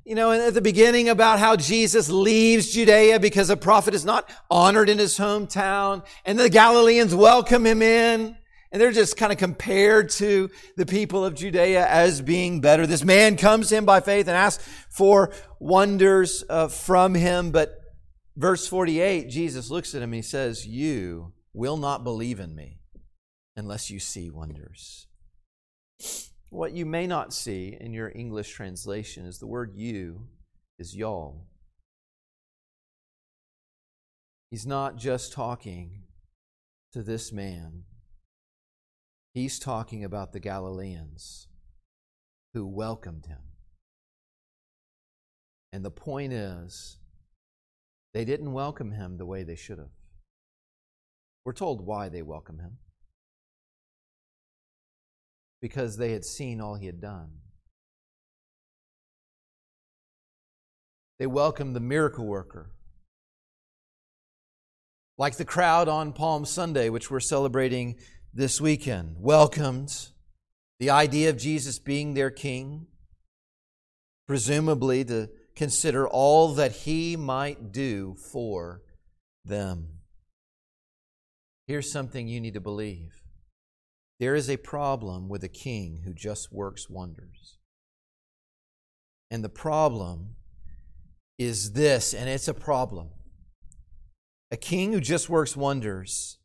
you 0.06 0.13
know, 0.13 0.32
at 0.32 0.54
the 0.54 0.62
beginning 0.62 1.10
about 1.10 1.39
how 1.39 1.56
Jesus 1.56 2.12
leaves 2.12 2.71
Judea 2.71 3.19
because 3.19 3.49
a 3.49 3.58
prophet 3.58 3.95
is 3.95 4.06
not 4.06 4.30
honored 4.51 4.88
in 4.88 4.99
his 4.99 5.17
hometown, 5.17 6.06
and 6.25 6.38
the 6.38 6.47
Galileans 6.47 7.15
welcome 7.15 7.65
him 7.65 7.82
in. 7.82 8.38
And 8.71 8.81
they're 8.81 8.91
just 8.91 9.17
kind 9.17 9.34
of 9.34 9.38
compared 9.38 10.10
to 10.12 10.49
the 10.77 10.86
people 10.86 11.25
of 11.25 11.36
Judea 11.36 11.86
as 11.86 12.21
being 12.21 12.62
better. 12.62 12.88
This 12.88 13.03
man 13.03 13.36
comes 13.36 13.69
to 13.69 13.75
him 13.75 13.86
by 13.86 13.99
faith 13.99 14.27
and 14.27 14.38
asks 14.38 14.65
for 14.89 15.34
wonders 15.60 16.43
uh, 16.49 16.69
from 16.69 17.13
him. 17.13 17.51
But 17.51 17.77
verse 18.38 18.65
48, 18.67 19.29
Jesus 19.29 19.69
looks 19.69 19.93
at 19.93 20.01
him 20.01 20.10
and 20.10 20.15
he 20.15 20.21
says, 20.21 20.65
You 20.65 21.34
will 21.53 21.75
not 21.75 22.05
believe 22.05 22.39
in 22.39 22.55
me 22.55 22.79
unless 23.57 23.89
you 23.89 23.99
see 23.99 24.29
wonders. 24.29 25.07
What 26.49 26.71
you 26.71 26.86
may 26.86 27.07
not 27.07 27.34
see 27.34 27.77
in 27.79 27.93
your 27.93 28.12
English 28.13 28.51
translation 28.51 29.25
is 29.25 29.39
the 29.39 29.47
word 29.47 29.73
you 29.75 30.27
is 30.79 30.95
y'all. 30.95 31.47
He's 34.49 34.65
not 34.65 34.97
just 34.97 35.31
talking 35.31 36.03
to 36.91 37.03
this 37.03 37.31
man 37.31 37.84
He's 39.33 39.59
talking 39.59 40.03
about 40.03 40.33
the 40.33 40.39
Galileans 40.39 41.47
who 42.53 42.67
welcomed 42.67 43.27
him. 43.27 43.39
And 45.71 45.85
the 45.85 45.91
point 45.91 46.33
is, 46.33 46.97
they 48.13 48.25
didn't 48.25 48.51
welcome 48.51 48.91
him 48.91 49.17
the 49.17 49.25
way 49.25 49.43
they 49.43 49.55
should 49.55 49.77
have. 49.77 49.95
We're 51.45 51.53
told 51.53 51.85
why 51.85 52.09
they 52.09 52.21
welcome 52.21 52.59
him. 52.59 52.77
Because 55.61 55.95
they 55.95 56.11
had 56.11 56.25
seen 56.25 56.59
all 56.59 56.75
he 56.75 56.87
had 56.87 56.99
done. 56.99 57.29
They 61.19 61.27
welcomed 61.27 61.75
the 61.75 61.79
miracle 61.79 62.25
worker. 62.25 62.71
Like 65.17 65.37
the 65.37 65.45
crowd 65.45 65.87
on 65.87 66.13
Palm 66.13 66.45
Sunday, 66.45 66.89
which 66.89 67.09
we're 67.09 67.19
celebrating 67.19 67.95
this 68.33 68.61
weekend 68.61 69.15
welcomed 69.19 70.09
the 70.79 70.89
idea 70.89 71.29
of 71.29 71.37
Jesus 71.37 71.79
being 71.79 72.13
their 72.13 72.31
king, 72.31 72.87
presumably 74.27 75.03
to 75.05 75.29
consider 75.55 76.07
all 76.07 76.53
that 76.53 76.71
he 76.71 77.15
might 77.17 77.71
do 77.71 78.15
for 78.31 78.81
them. 79.43 79.99
Here's 81.67 81.91
something 81.91 82.27
you 82.27 82.39
need 82.41 82.53
to 82.53 82.61
believe 82.61 83.21
there 84.19 84.35
is 84.35 84.49
a 84.49 84.57
problem 84.57 85.27
with 85.29 85.43
a 85.43 85.49
king 85.49 86.03
who 86.05 86.13
just 86.13 86.51
works 86.51 86.89
wonders. 86.89 87.57
And 89.31 89.43
the 89.43 89.49
problem 89.49 90.35
is 91.39 91.71
this, 91.71 92.13
and 92.13 92.29
it's 92.29 92.47
a 92.47 92.53
problem. 92.53 93.09
A 94.51 94.57
king 94.57 94.93
who 94.93 94.99
just 94.99 95.27
works 95.27 95.57
wonders 95.57 96.37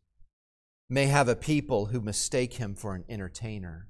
may 0.88 1.06
have 1.06 1.28
a 1.28 1.36
people 1.36 1.86
who 1.86 2.00
mistake 2.00 2.54
him 2.54 2.74
for 2.74 2.94
an 2.94 3.04
entertainer 3.08 3.88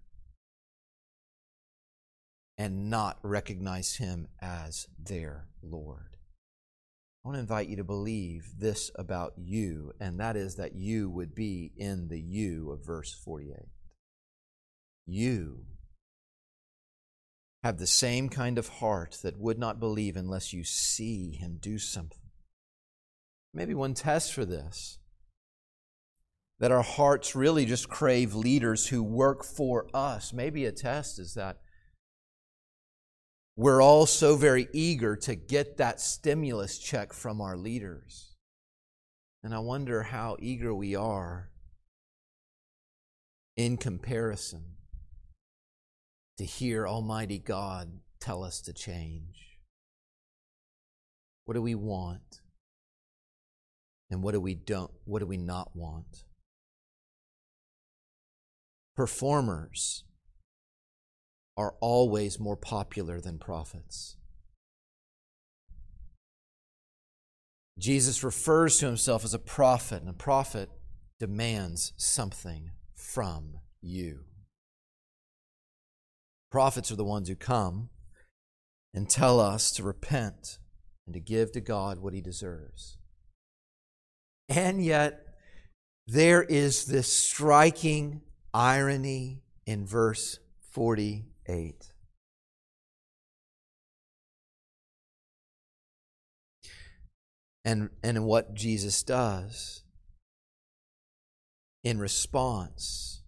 and 2.56 2.88
not 2.88 3.18
recognize 3.22 3.96
him 3.96 4.28
as 4.40 4.86
their 4.98 5.48
Lord. 5.62 6.16
I 7.24 7.28
want 7.28 7.36
to 7.36 7.40
invite 7.40 7.68
you 7.68 7.76
to 7.76 7.84
believe 7.84 8.52
this 8.58 8.90
about 8.94 9.34
you, 9.36 9.92
and 10.00 10.18
that 10.20 10.36
is 10.36 10.54
that 10.56 10.74
you 10.74 11.10
would 11.10 11.34
be 11.34 11.72
in 11.76 12.08
the 12.08 12.20
you 12.20 12.70
of 12.70 12.86
verse 12.86 13.12
48. 13.12 13.56
You 15.06 15.66
have 17.62 17.78
the 17.78 17.86
same 17.86 18.28
kind 18.28 18.58
of 18.58 18.68
heart 18.68 19.18
that 19.22 19.38
would 19.38 19.58
not 19.58 19.80
believe 19.80 20.16
unless 20.16 20.52
you 20.52 20.64
see 20.64 21.32
him 21.32 21.58
do 21.60 21.78
something. 21.78 22.30
Maybe 23.52 23.74
one 23.74 23.94
test 23.94 24.32
for 24.32 24.44
this 24.44 24.98
that 26.58 26.72
our 26.72 26.82
hearts 26.82 27.36
really 27.36 27.66
just 27.66 27.88
crave 27.88 28.34
leaders 28.34 28.86
who 28.86 29.02
work 29.02 29.44
for 29.44 29.88
us. 29.92 30.32
Maybe 30.32 30.64
a 30.64 30.72
test 30.72 31.18
is 31.18 31.34
that 31.34 31.58
we're 33.56 33.82
all 33.82 34.06
so 34.06 34.36
very 34.36 34.68
eager 34.72 35.16
to 35.16 35.34
get 35.34 35.78
that 35.78 36.00
stimulus 36.00 36.78
check 36.78 37.12
from 37.12 37.40
our 37.40 37.56
leaders. 37.56 38.34
And 39.42 39.54
I 39.54 39.60
wonder 39.60 40.02
how 40.02 40.36
eager 40.40 40.74
we 40.74 40.94
are 40.94 41.50
in 43.56 43.76
comparison 43.76 44.76
to 46.36 46.44
hear 46.44 46.86
Almighty 46.86 47.38
God 47.38 48.00
tell 48.20 48.44
us 48.44 48.60
to 48.62 48.72
change. 48.72 49.58
What 51.46 51.54
do 51.54 51.62
we 51.62 51.74
want? 51.74 52.40
And 54.10 54.22
what 54.22 54.32
do 54.32 54.40
we 54.40 54.54
don't 54.54 54.90
what 55.04 55.20
do 55.20 55.26
we 55.26 55.36
not 55.36 55.74
want? 55.74 56.25
Performers 58.96 60.04
are 61.56 61.74
always 61.80 62.40
more 62.40 62.56
popular 62.56 63.20
than 63.20 63.38
prophets. 63.38 64.16
Jesus 67.78 68.24
refers 68.24 68.78
to 68.78 68.86
himself 68.86 69.22
as 69.24 69.34
a 69.34 69.38
prophet, 69.38 70.00
and 70.00 70.08
a 70.08 70.14
prophet 70.14 70.70
demands 71.18 71.92
something 71.96 72.70
from 72.94 73.58
you. 73.82 74.20
Prophets 76.50 76.90
are 76.90 76.96
the 76.96 77.04
ones 77.04 77.28
who 77.28 77.34
come 77.34 77.90
and 78.94 79.10
tell 79.10 79.40
us 79.40 79.72
to 79.72 79.82
repent 79.82 80.58
and 81.06 81.12
to 81.12 81.20
give 81.20 81.52
to 81.52 81.60
God 81.60 81.98
what 81.98 82.14
he 82.14 82.22
deserves. 82.22 82.96
And 84.48 84.82
yet, 84.82 85.22
there 86.06 86.42
is 86.42 86.86
this 86.86 87.12
striking 87.12 88.22
irony 88.56 89.42
in 89.66 89.84
verse 89.84 90.38
48. 90.72 91.92
And, 97.66 97.90
and 98.02 98.24
what 98.24 98.54
Jesus 98.54 99.02
does 99.02 99.82
in 101.84 101.98
response 101.98 103.22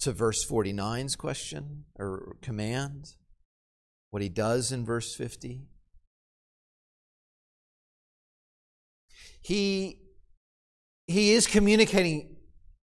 to 0.00 0.12
verse 0.12 0.46
49's 0.46 1.16
question 1.16 1.84
or 1.98 2.36
command, 2.40 3.16
what 4.10 4.22
he 4.22 4.28
does 4.28 4.70
in 4.70 4.84
verse 4.84 5.16
50. 5.16 5.62
He, 9.42 9.98
he 11.08 11.32
is 11.32 11.48
communicating 11.48 12.37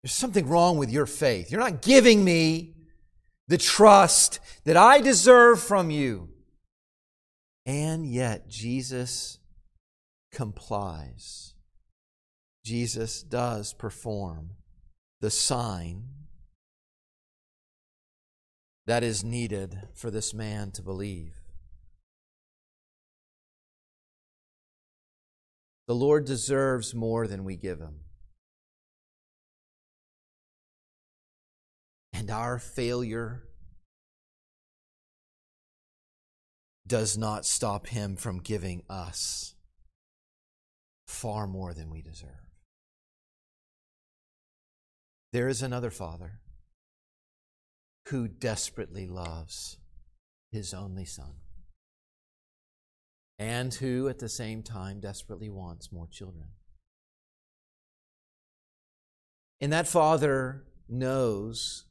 there's 0.02 0.12
something 0.12 0.48
wrong 0.48 0.78
with 0.78 0.90
your 0.90 1.06
faith. 1.06 1.50
You're 1.50 1.60
not 1.60 1.82
giving 1.82 2.24
me 2.24 2.74
the 3.48 3.58
trust 3.58 4.40
that 4.64 4.76
I 4.76 5.00
deserve 5.00 5.60
from 5.60 5.90
you. 5.90 6.30
And 7.64 8.04
yet, 8.06 8.48
Jesus 8.48 9.38
complies. 10.32 11.54
Jesus 12.64 13.22
does 13.22 13.72
perform 13.72 14.50
the 15.20 15.30
sign 15.30 16.08
that 18.86 19.04
is 19.04 19.22
needed 19.22 19.88
for 19.94 20.10
this 20.10 20.34
man 20.34 20.72
to 20.72 20.82
believe. 20.82 21.34
The 25.86 25.94
Lord 25.94 26.24
deserves 26.24 26.94
more 26.94 27.26
than 27.26 27.44
we 27.44 27.56
give 27.56 27.78
him. 27.78 28.01
And 32.12 32.30
our 32.30 32.58
failure 32.58 33.44
does 36.86 37.16
not 37.16 37.46
stop 37.46 37.86
him 37.86 38.16
from 38.16 38.38
giving 38.38 38.82
us 38.88 39.54
far 41.06 41.46
more 41.46 41.72
than 41.74 41.90
we 41.90 42.02
deserve. 42.02 42.28
There 45.32 45.48
is 45.48 45.62
another 45.62 45.90
Father 45.90 46.40
who 48.08 48.28
desperately 48.28 49.06
loves 49.06 49.78
his 50.50 50.74
only 50.74 51.06
Son 51.06 51.36
and 53.38 53.72
who 53.74 54.08
at 54.08 54.18
the 54.18 54.28
same 54.28 54.62
time 54.62 55.00
desperately 55.00 55.48
wants 55.48 55.90
more 55.90 56.06
children. 56.06 56.48
And 59.60 59.72
that 59.72 59.88
Father 59.88 60.64
knows 60.88 61.86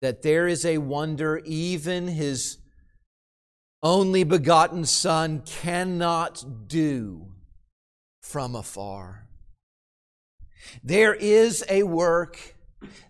that 0.00 0.22
there 0.22 0.48
is 0.48 0.64
a 0.64 0.78
wonder 0.78 1.40
even 1.44 2.08
his 2.08 2.58
only 3.82 4.24
begotten 4.24 4.84
Son 4.84 5.42
cannot 5.44 6.68
do 6.68 7.32
from 8.22 8.54
afar. 8.54 9.26
There 10.84 11.14
is 11.14 11.64
a 11.68 11.82
work 11.82 12.56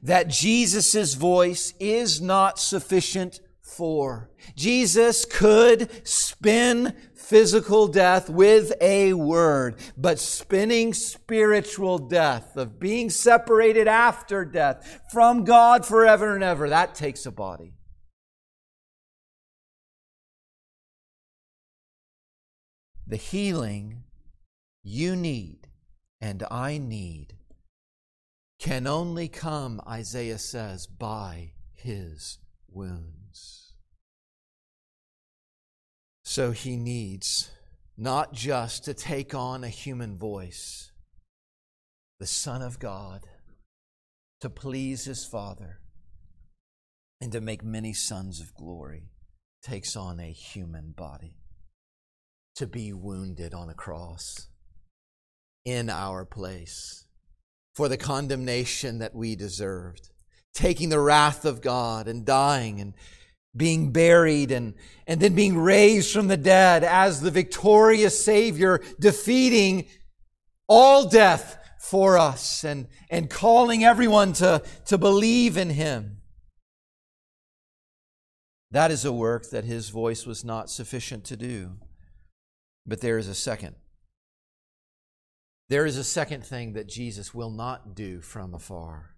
that 0.02 0.28
Jesus' 0.28 1.14
voice 1.14 1.74
is 1.78 2.20
not 2.20 2.58
sufficient 2.58 3.40
for. 3.70 4.30
Jesus 4.56 5.24
could 5.24 5.90
spin 6.06 6.94
physical 7.14 7.86
death 7.86 8.28
with 8.28 8.72
a 8.80 9.12
word, 9.12 9.76
but 9.96 10.18
spinning 10.18 10.92
spiritual 10.92 11.98
death, 11.98 12.56
of 12.56 12.80
being 12.80 13.08
separated 13.08 13.86
after 13.86 14.44
death 14.44 15.00
from 15.12 15.44
God 15.44 15.86
forever 15.86 16.34
and 16.34 16.42
ever, 16.42 16.68
that 16.68 16.94
takes 16.94 17.26
a 17.26 17.30
body. 17.30 17.74
The 23.06 23.16
healing 23.16 24.04
you 24.82 25.16
need 25.16 25.68
and 26.20 26.44
I 26.50 26.78
need 26.78 27.34
can 28.58 28.86
only 28.86 29.28
come, 29.28 29.80
Isaiah 29.88 30.38
says, 30.38 30.86
by 30.86 31.52
his 31.74 32.38
wounds. 32.68 33.19
So 36.30 36.52
he 36.52 36.76
needs 36.76 37.50
not 37.98 38.32
just 38.32 38.84
to 38.84 38.94
take 38.94 39.34
on 39.34 39.64
a 39.64 39.68
human 39.68 40.16
voice, 40.16 40.92
the 42.20 42.26
Son 42.28 42.62
of 42.62 42.78
God, 42.78 43.26
to 44.40 44.48
please 44.48 45.06
his 45.06 45.24
Father 45.24 45.80
and 47.20 47.32
to 47.32 47.40
make 47.40 47.64
many 47.64 47.92
sons 47.92 48.38
of 48.38 48.54
glory, 48.54 49.10
takes 49.60 49.96
on 49.96 50.20
a 50.20 50.30
human 50.30 50.92
body 50.96 51.34
to 52.54 52.68
be 52.68 52.92
wounded 52.92 53.52
on 53.52 53.68
a 53.68 53.74
cross 53.74 54.46
in 55.64 55.90
our 55.90 56.24
place 56.24 57.06
for 57.74 57.88
the 57.88 57.96
condemnation 57.96 59.00
that 59.00 59.16
we 59.16 59.34
deserved, 59.34 60.10
taking 60.54 60.90
the 60.90 61.00
wrath 61.00 61.44
of 61.44 61.60
God 61.60 62.06
and 62.06 62.24
dying 62.24 62.80
and 62.80 62.94
being 63.56 63.92
buried 63.92 64.52
and, 64.52 64.74
and 65.06 65.20
then 65.20 65.34
being 65.34 65.58
raised 65.58 66.12
from 66.12 66.28
the 66.28 66.36
dead 66.36 66.84
as 66.84 67.20
the 67.20 67.30
victorious 67.30 68.24
Savior, 68.24 68.80
defeating 68.98 69.86
all 70.68 71.08
death 71.08 71.58
for 71.80 72.16
us 72.18 72.62
and, 72.62 72.86
and 73.10 73.28
calling 73.28 73.84
everyone 73.84 74.32
to, 74.34 74.62
to 74.86 74.98
believe 74.98 75.56
in 75.56 75.70
Him. 75.70 76.18
That 78.70 78.92
is 78.92 79.04
a 79.04 79.12
work 79.12 79.50
that 79.50 79.64
His 79.64 79.88
voice 79.88 80.24
was 80.26 80.44
not 80.44 80.70
sufficient 80.70 81.24
to 81.24 81.36
do. 81.36 81.78
But 82.86 83.00
there 83.00 83.18
is 83.18 83.28
a 83.28 83.34
second. 83.34 83.74
There 85.68 85.86
is 85.86 85.96
a 85.96 86.04
second 86.04 86.44
thing 86.44 86.72
that 86.74 86.88
Jesus 86.88 87.34
will 87.34 87.50
not 87.50 87.94
do 87.94 88.20
from 88.20 88.54
afar, 88.54 89.14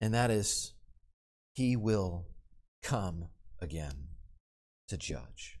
and 0.00 0.12
that 0.12 0.30
is 0.30 0.72
He 1.54 1.76
will 1.76 2.26
come 2.84 3.28
again 3.60 4.08
to 4.88 4.96
judge. 4.96 5.58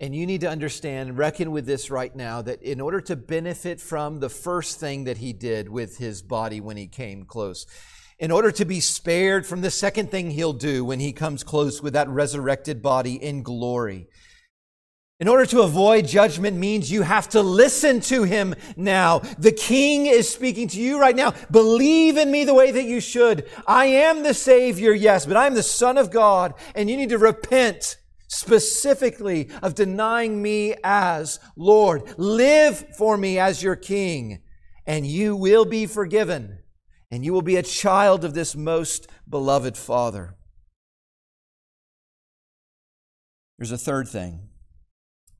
And 0.00 0.14
you 0.14 0.26
need 0.26 0.40
to 0.42 0.48
understand, 0.48 1.18
reckon 1.18 1.50
with 1.50 1.66
this 1.66 1.90
right 1.90 2.14
now, 2.14 2.40
that 2.42 2.62
in 2.62 2.80
order 2.80 3.00
to 3.02 3.16
benefit 3.16 3.80
from 3.80 4.20
the 4.20 4.28
first 4.28 4.80
thing 4.80 5.04
that 5.04 5.18
he 5.18 5.32
did 5.32 5.68
with 5.68 5.98
his 5.98 6.22
body 6.22 6.60
when 6.60 6.76
he 6.76 6.86
came 6.86 7.24
close, 7.24 7.66
in 8.18 8.30
order 8.30 8.50
to 8.52 8.64
be 8.64 8.80
spared 8.80 9.44
from 9.44 9.60
the 9.60 9.70
second 9.70 10.10
thing 10.10 10.30
he'll 10.30 10.52
do 10.52 10.84
when 10.84 11.00
he 11.00 11.12
comes 11.12 11.44
close 11.44 11.82
with 11.82 11.92
that 11.92 12.08
resurrected 12.08 12.80
body 12.80 13.14
in 13.14 13.42
glory, 13.42 14.08
In 15.20 15.26
order 15.26 15.46
to 15.46 15.62
avoid 15.62 16.06
judgment 16.06 16.56
means 16.56 16.92
you 16.92 17.02
have 17.02 17.28
to 17.30 17.42
listen 17.42 18.00
to 18.02 18.22
him 18.22 18.54
now. 18.76 19.18
The 19.38 19.50
king 19.50 20.06
is 20.06 20.28
speaking 20.28 20.68
to 20.68 20.80
you 20.80 21.00
right 21.00 21.16
now. 21.16 21.34
Believe 21.50 22.16
in 22.16 22.30
me 22.30 22.44
the 22.44 22.54
way 22.54 22.70
that 22.70 22.84
you 22.84 23.00
should. 23.00 23.48
I 23.66 23.86
am 23.86 24.22
the 24.22 24.34
savior, 24.34 24.92
yes, 24.92 25.26
but 25.26 25.36
I'm 25.36 25.54
the 25.54 25.62
son 25.64 25.98
of 25.98 26.12
God 26.12 26.54
and 26.76 26.88
you 26.88 26.96
need 26.96 27.08
to 27.08 27.18
repent 27.18 27.96
specifically 28.28 29.50
of 29.60 29.74
denying 29.74 30.40
me 30.40 30.76
as 30.84 31.40
Lord. 31.56 32.14
Live 32.16 32.96
for 32.96 33.16
me 33.16 33.40
as 33.40 33.60
your 33.60 33.76
king 33.76 34.42
and 34.86 35.04
you 35.04 35.34
will 35.34 35.64
be 35.64 35.86
forgiven 35.86 36.60
and 37.10 37.24
you 37.24 37.32
will 37.32 37.42
be 37.42 37.56
a 37.56 37.62
child 37.62 38.24
of 38.24 38.34
this 38.34 38.54
most 38.54 39.08
beloved 39.28 39.76
father. 39.76 40.36
There's 43.58 43.72
a 43.72 43.78
third 43.78 44.06
thing 44.06 44.47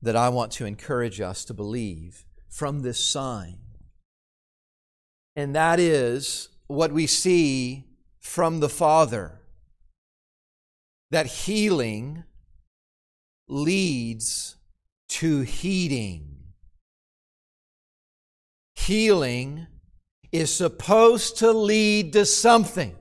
that 0.01 0.15
I 0.15 0.29
want 0.29 0.51
to 0.53 0.65
encourage 0.65 1.19
us 1.19 1.43
to 1.45 1.53
believe 1.53 2.25
from 2.49 2.81
this 2.81 3.03
sign. 3.03 3.57
And 5.35 5.55
that 5.55 5.79
is 5.79 6.49
what 6.67 6.91
we 6.91 7.07
see 7.07 7.85
from 8.19 8.59
the 8.59 8.69
Father 8.69 9.39
that 11.11 11.25
healing 11.25 12.23
leads 13.47 14.55
to 15.09 15.41
heeding. 15.41 16.37
Healing 18.75 19.67
is 20.31 20.53
supposed 20.53 21.37
to 21.37 21.51
lead 21.51 22.13
to 22.13 22.25
something. 22.25 22.95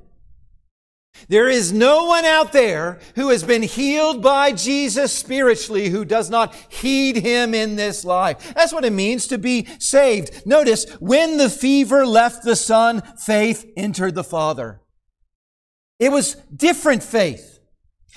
There 1.29 1.49
is 1.49 1.73
no 1.73 2.05
one 2.05 2.25
out 2.25 2.53
there 2.53 2.99
who 3.15 3.31
has 3.31 3.43
been 3.43 3.63
healed 3.63 4.23
by 4.23 4.53
Jesus 4.53 5.13
spiritually 5.13 5.89
who 5.89 6.05
does 6.05 6.31
not 6.31 6.55
heed 6.69 7.17
him 7.17 7.55
in 7.55 7.77
this 7.77 8.05
life. 8.05 8.55
That's 8.55 8.73
what 8.73 8.85
it 8.85 8.93
means 8.93 9.27
to 9.29 9.39
be 9.39 9.67
saved. 9.79 10.47
Notice, 10.47 10.89
when 11.01 11.37
the 11.37 11.51
fever 11.51 12.07
left 12.07 12.45
the 12.45 12.57
son, 12.57 13.03
faith 13.17 13.71
entered 13.77 14.15
the 14.15 14.25
father. 14.25 14.81
It 15.99 16.13
was 16.13 16.37
different 16.55 17.03
faith. 17.03 17.58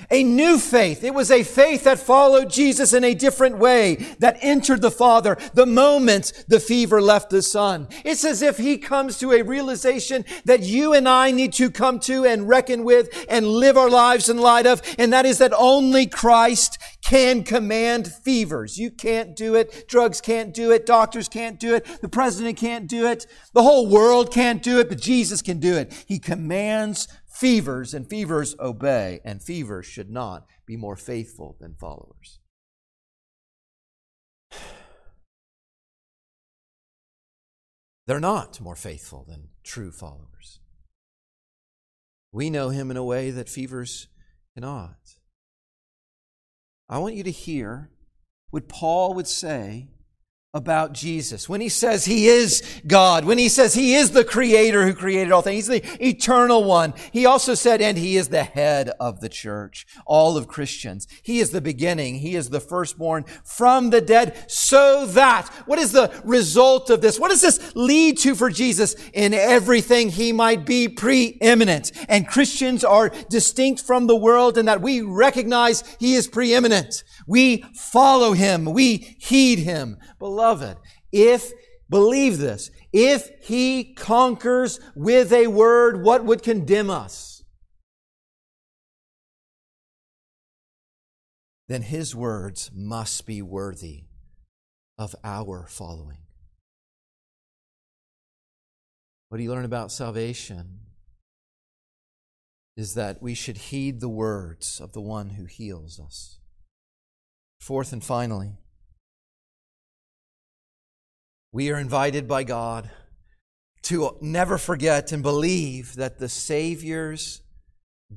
A 0.09 0.23
new 0.23 0.57
faith. 0.57 1.03
It 1.03 1.13
was 1.13 1.31
a 1.31 1.43
faith 1.43 1.83
that 1.83 1.99
followed 1.99 2.49
Jesus 2.49 2.93
in 2.93 3.03
a 3.03 3.13
different 3.13 3.57
way, 3.57 3.95
that 4.19 4.37
entered 4.41 4.81
the 4.81 4.91
Father 4.91 5.37
the 5.53 5.65
moment 5.65 6.31
the 6.47 6.59
fever 6.59 7.01
left 7.01 7.29
the 7.29 7.41
Son. 7.41 7.87
It's 8.03 8.25
as 8.25 8.41
if 8.41 8.57
He 8.57 8.77
comes 8.77 9.17
to 9.19 9.31
a 9.31 9.41
realization 9.41 10.25
that 10.45 10.61
you 10.61 10.93
and 10.93 11.07
I 11.07 11.31
need 11.31 11.53
to 11.53 11.69
come 11.69 11.99
to 12.01 12.25
and 12.25 12.47
reckon 12.47 12.83
with 12.83 13.25
and 13.29 13.47
live 13.47 13.77
our 13.77 13.89
lives 13.89 14.29
in 14.29 14.37
light 14.37 14.65
of, 14.65 14.81
and 14.97 15.13
that 15.13 15.25
is 15.25 15.37
that 15.37 15.53
only 15.53 16.07
Christ 16.07 16.77
can 17.03 17.43
command 17.43 18.11
fevers. 18.11 18.77
You 18.77 18.91
can't 18.91 19.35
do 19.35 19.55
it. 19.55 19.87
Drugs 19.87 20.21
can't 20.21 20.53
do 20.53 20.71
it. 20.71 20.85
Doctors 20.85 21.27
can't 21.27 21.59
do 21.59 21.75
it. 21.75 22.01
The 22.01 22.09
president 22.09 22.57
can't 22.57 22.87
do 22.87 23.07
it. 23.07 23.25
The 23.53 23.63
whole 23.63 23.87
world 23.87 24.31
can't 24.31 24.63
do 24.63 24.79
it, 24.79 24.89
but 24.89 25.01
Jesus 25.01 25.41
can 25.41 25.59
do 25.59 25.75
it. 25.75 26.05
He 26.07 26.19
commands 26.19 27.07
fevers, 27.31 27.93
and 27.93 28.09
fevers 28.09 28.55
obey, 28.59 29.19
and 29.23 29.41
fevers 29.41 29.85
should 29.85 30.09
not 30.09 30.45
be 30.65 30.75
more 30.75 30.95
faithful 30.95 31.55
than 31.59 31.75
followers. 31.75 32.39
They're 38.07 38.19
not 38.19 38.59
more 38.59 38.75
faithful 38.75 39.25
than 39.27 39.49
true 39.63 39.91
followers. 39.91 40.59
We 42.31 42.49
know 42.49 42.69
him 42.69 42.89
in 42.91 42.97
a 42.97 43.03
way 43.03 43.31
that 43.31 43.49
fevers 43.49 44.07
cannot. 44.53 44.97
I 46.87 46.97
want 46.97 47.15
you 47.15 47.23
to 47.23 47.31
hear 47.31 47.89
what 48.49 48.67
Paul 48.67 49.13
would 49.13 49.27
say 49.27 49.89
about 50.53 50.91
Jesus. 50.91 51.47
When 51.47 51.61
he 51.61 51.69
says 51.69 52.03
he 52.03 52.27
is 52.27 52.61
God, 52.85 53.23
when 53.23 53.37
he 53.37 53.47
says 53.47 53.73
he 53.73 53.95
is 53.95 54.11
the 54.11 54.25
creator 54.25 54.85
who 54.85 54.93
created 54.93 55.31
all 55.31 55.41
things, 55.41 55.67
he's 55.67 55.81
the 55.81 56.05
eternal 56.05 56.65
one. 56.65 56.93
He 57.13 57.25
also 57.25 57.53
said, 57.53 57.81
and 57.81 57.97
he 57.97 58.17
is 58.17 58.27
the 58.27 58.43
head 58.43 58.89
of 58.99 59.21
the 59.21 59.29
church, 59.29 59.87
all 60.05 60.35
of 60.35 60.49
Christians. 60.49 61.07
He 61.23 61.39
is 61.39 61.51
the 61.51 61.61
beginning. 61.61 62.15
He 62.15 62.35
is 62.35 62.49
the 62.49 62.59
firstborn 62.59 63.23
from 63.45 63.91
the 63.91 64.01
dead 64.01 64.43
so 64.51 65.05
that, 65.05 65.47
what 65.67 65.79
is 65.79 65.93
the 65.93 66.11
result 66.25 66.89
of 66.89 66.99
this? 66.99 67.17
What 67.17 67.31
does 67.31 67.41
this 67.41 67.73
lead 67.73 68.17
to 68.19 68.35
for 68.35 68.49
Jesus? 68.49 68.95
In 69.13 69.33
everything 69.33 70.09
he 70.09 70.33
might 70.33 70.65
be 70.65 70.89
preeminent. 70.89 71.93
And 72.09 72.27
Christians 72.27 72.83
are 72.83 73.07
distinct 73.29 73.83
from 73.83 74.07
the 74.07 74.17
world 74.17 74.57
in 74.57 74.65
that 74.65 74.81
we 74.81 74.99
recognize 74.99 75.85
he 75.97 76.15
is 76.15 76.27
preeminent. 76.27 77.05
We 77.27 77.63
follow 77.75 78.33
him. 78.33 78.65
We 78.65 78.97
heed 79.19 79.59
him. 79.59 79.97
Beloved, 80.19 80.77
if, 81.11 81.51
believe 81.89 82.37
this, 82.37 82.71
if 82.91 83.29
he 83.41 83.93
conquers 83.93 84.79
with 84.95 85.31
a 85.31 85.47
word, 85.47 86.03
what 86.03 86.25
would 86.25 86.43
condemn 86.43 86.89
us? 86.89 87.43
Then 91.67 91.83
his 91.83 92.13
words 92.13 92.69
must 92.75 93.25
be 93.25 93.41
worthy 93.41 94.03
of 94.97 95.15
our 95.23 95.65
following. 95.67 96.17
What 99.29 99.37
do 99.37 99.43
you 99.45 99.51
learn 99.51 99.63
about 99.63 99.93
salvation? 99.93 100.79
Is 102.75 102.95
that 102.95 103.21
we 103.21 103.33
should 103.33 103.57
heed 103.57 104.01
the 104.01 104.09
words 104.09 104.81
of 104.81 104.91
the 104.91 104.99
one 104.99 105.29
who 105.29 105.45
heals 105.45 105.97
us. 105.97 106.40
Fourth 107.61 107.93
and 107.93 108.03
finally, 108.03 108.53
we 111.51 111.69
are 111.69 111.77
invited 111.77 112.27
by 112.27 112.43
God 112.43 112.89
to 113.83 114.17
never 114.19 114.57
forget 114.57 115.11
and 115.11 115.21
believe 115.21 115.93
that 115.95 116.17
the 116.17 116.27
Savior's 116.27 117.43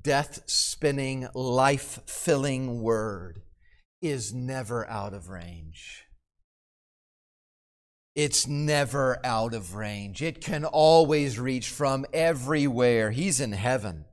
death 0.00 0.44
spinning, 0.46 1.28
life 1.34 1.98
filling 2.06 2.80
word 2.80 3.42
is 4.00 4.32
never 4.32 4.88
out 4.88 5.12
of 5.12 5.28
range. 5.28 6.04
It's 8.14 8.46
never 8.46 9.20
out 9.26 9.52
of 9.52 9.74
range. 9.74 10.22
It 10.22 10.40
can 10.40 10.64
always 10.64 11.38
reach 11.38 11.68
from 11.68 12.06
everywhere. 12.14 13.10
He's 13.10 13.40
in 13.40 13.52
heaven 13.52 14.06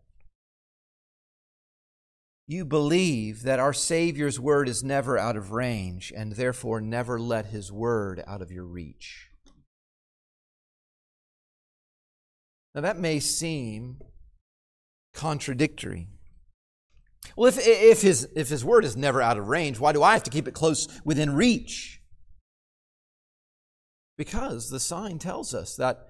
you 2.52 2.66
believe 2.66 3.44
that 3.44 3.62
our 3.62 3.72
Savior's 3.72 4.38
word 4.38 4.68
is 4.68 4.84
never 4.84 5.18
out 5.18 5.38
of 5.38 5.54
range 5.54 6.12
and 6.14 6.34
therefore 6.34 6.82
never 6.82 7.18
let 7.18 7.46
his 7.46 7.72
word 7.72 8.22
out 8.28 8.42
of 8.42 8.52
your 8.52 8.66
reach. 8.66 9.30
Now, 12.76 12.82
that 12.82 13.00
may 13.00 13.22
seem 13.22 14.00
contradictory. 15.14 16.10
Well, 17.38 17.48
if, 17.48 17.58
if, 17.66 18.02
his, 18.02 18.28
if 18.36 18.50
his 18.50 18.66
word 18.66 18.84
is 18.84 18.98
never 18.98 19.22
out 19.22 19.38
of 19.38 19.48
range, 19.48 19.80
why 19.80 19.94
do 19.94 20.04
I 20.04 20.12
have 20.12 20.24
to 20.24 20.30
keep 20.30 20.46
it 20.46 20.54
close 20.54 20.90
within 21.06 21.34
reach? 21.34 22.02
Because 24.18 24.70
the 24.70 24.80
sign 24.82 25.20
tells 25.20 25.54
us 25.54 25.78
that 25.78 26.06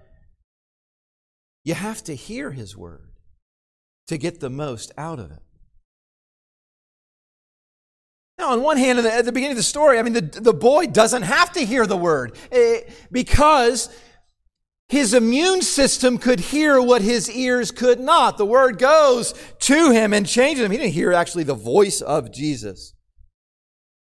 you 1.64 1.76
have 1.76 2.04
to 2.06 2.16
hear 2.16 2.50
his 2.50 2.76
word 2.76 3.12
to 4.08 4.18
get 4.18 4.40
the 4.40 4.50
most 4.50 4.92
out 4.98 5.20
of 5.20 5.30
it. 5.30 5.44
Now, 8.42 8.54
on 8.54 8.64
one 8.64 8.78
hand, 8.78 8.98
at 8.98 9.24
the 9.24 9.32
beginning 9.32 9.52
of 9.52 9.58
the 9.58 9.64
story, 9.64 10.00
I 10.00 10.02
mean, 10.02 10.14
the, 10.14 10.22
the 10.22 10.54
boy 10.54 10.88
doesn't 10.88 11.22
have 11.22 11.52
to 11.52 11.64
hear 11.64 11.86
the 11.86 11.96
word 11.96 12.36
eh, 12.52 12.82
because 13.12 13.96
his 14.90 15.14
immune 15.14 15.62
system 15.62 16.18
could 16.18 16.40
hear 16.40 16.82
what 16.82 17.04
his 17.04 17.30
ears 17.30 17.70
could 17.70 18.00
not. 18.00 18.40
The 18.40 18.46
word 18.48 18.80
goes 18.80 19.36
to 19.60 19.92
him 19.92 20.12
and 20.12 20.26
changes 20.26 20.66
him. 20.66 20.72
He 20.72 20.80
didn't 20.80 20.94
hear 20.94 21.14
actually 21.14 21.44
the 21.44 21.54
voice 21.54 22.02
of 22.02 22.34
Jesus. 22.34 22.96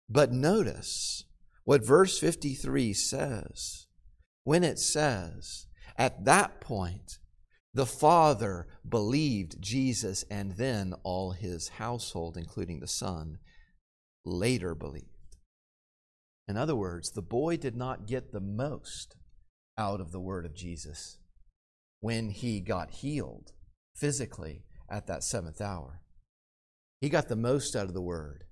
But 0.07 0.31
notice 0.31 1.25
what 1.65 1.85
verse 1.85 2.17
53 2.17 2.93
says. 2.93 3.87
When 4.45 4.63
it 4.63 4.79
says, 4.79 5.67
at 5.97 6.23
that 6.23 6.61
point, 6.61 7.19
the 7.73 7.85
father 7.85 8.67
believed 8.87 9.61
Jesus 9.61 10.23
and 10.31 10.53
then 10.53 10.93
all 11.03 11.31
his 11.31 11.67
household, 11.67 12.37
including 12.37 12.79
the 12.79 12.87
son, 12.87 13.39
later 14.29 14.75
believed. 14.75 15.05
In 16.47 16.57
other 16.57 16.75
words, 16.75 17.11
the 17.11 17.21
boy 17.21 17.57
did 17.57 17.75
not 17.75 18.07
get 18.07 18.31
the 18.31 18.39
most 18.39 19.17
out 19.77 20.01
of 20.01 20.11
the 20.11 20.19
word 20.19 20.45
of 20.45 20.55
Jesus 20.55 21.17
when 21.99 22.29
he 22.29 22.59
got 22.59 22.91
healed 22.91 23.51
physically 23.95 24.63
at 24.89 25.07
that 25.07 25.23
seventh 25.23 25.61
hour. 25.61 26.01
He 27.01 27.09
got 27.09 27.29
the 27.29 27.35
most 27.35 27.75
out 27.75 27.85
of 27.85 27.93
the 27.93 28.01
word 28.01 28.45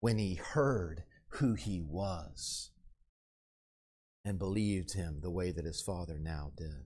when 0.00 0.18
he 0.18 0.34
heard 0.34 1.04
who 1.34 1.54
he 1.54 1.80
was 1.80 2.70
and 4.24 4.38
believed 4.38 4.94
him 4.94 5.20
the 5.20 5.30
way 5.30 5.50
that 5.50 5.64
his 5.64 5.82
father 5.82 6.18
now 6.18 6.52
did. 6.56 6.84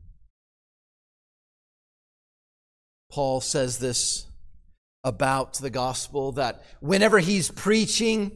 Paul 3.11 3.41
says 3.41 3.79
this 3.79 4.27
about 5.05 5.55
the 5.55 5.71
gospel 5.71 6.33
that 6.33 6.65
whenever 6.81 7.19
he's 7.21 7.51
preaching, 7.51 8.33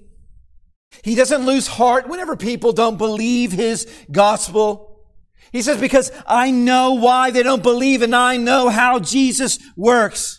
He 1.03 1.15
doesn't 1.15 1.47
lose 1.47 1.67
heart 1.67 2.09
whenever 2.09 2.37
people 2.37 2.73
don't 2.73 2.97
believe 2.97 3.53
his 3.53 3.87
gospel. 4.11 5.05
He 5.53 5.63
says, 5.63 5.81
because 5.81 6.11
I 6.27 6.51
know 6.51 6.95
why 6.95 7.31
they 7.31 7.43
don't 7.43 7.63
believe 7.63 8.03
and 8.03 8.15
I 8.15 8.37
know 8.37 8.69
how 8.69 8.99
Jesus 8.99 9.59
works. 9.77 10.38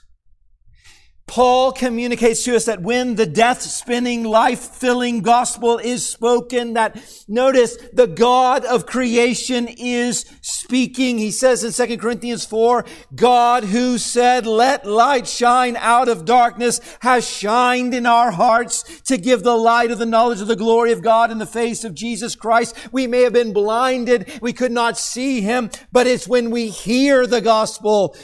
Paul 1.30 1.74
communicates 1.74 2.44
to 2.46 2.56
us 2.56 2.66
that 2.66 2.82
when 2.82 3.14
the 3.14 3.28
death 3.28 3.62
spinning, 3.62 4.24
life 4.24 4.60
filling 4.60 5.22
gospel 5.22 5.78
is 5.78 6.04
spoken, 6.04 6.74
that 6.74 7.00
notice 7.28 7.78
the 7.94 8.08
God 8.08 8.66
of 8.66 8.88
creation 8.88 9.68
is 9.68 10.26
speaking. 10.42 11.20
He 11.20 11.30
says 11.30 11.64
in 11.64 11.88
2 11.88 11.98
Corinthians 12.00 12.46
4, 12.46 12.84
God 13.14 13.64
who 13.66 14.00
said, 14.00 14.48
let 14.48 14.88
light 14.88 15.28
shine 15.28 15.78
out 15.78 16.10
of 16.10 16.26
darkness 16.26 16.82
has 17.02 17.30
shined 17.30 17.94
in 17.94 18.08
our 18.08 18.32
hearts 18.32 19.00
to 19.02 19.16
give 19.16 19.44
the 19.44 19.56
light 19.56 19.92
of 19.92 20.00
the 20.00 20.08
knowledge 20.08 20.42
of 20.42 20.48
the 20.48 20.56
glory 20.56 20.92
of 20.92 21.04
God 21.04 21.30
in 21.30 21.38
the 21.38 21.46
face 21.46 21.84
of 21.84 21.94
Jesus 21.94 22.36
Christ. 22.36 22.76
We 22.92 23.06
may 23.06 23.22
have 23.22 23.34
been 23.34 23.54
blinded. 23.54 24.40
We 24.42 24.52
could 24.52 24.72
not 24.72 24.98
see 24.98 25.42
him, 25.42 25.70
but 25.92 26.08
it's 26.08 26.28
when 26.28 26.50
we 26.50 26.70
hear 26.70 27.28
the 27.28 27.42
gospel 27.42 28.18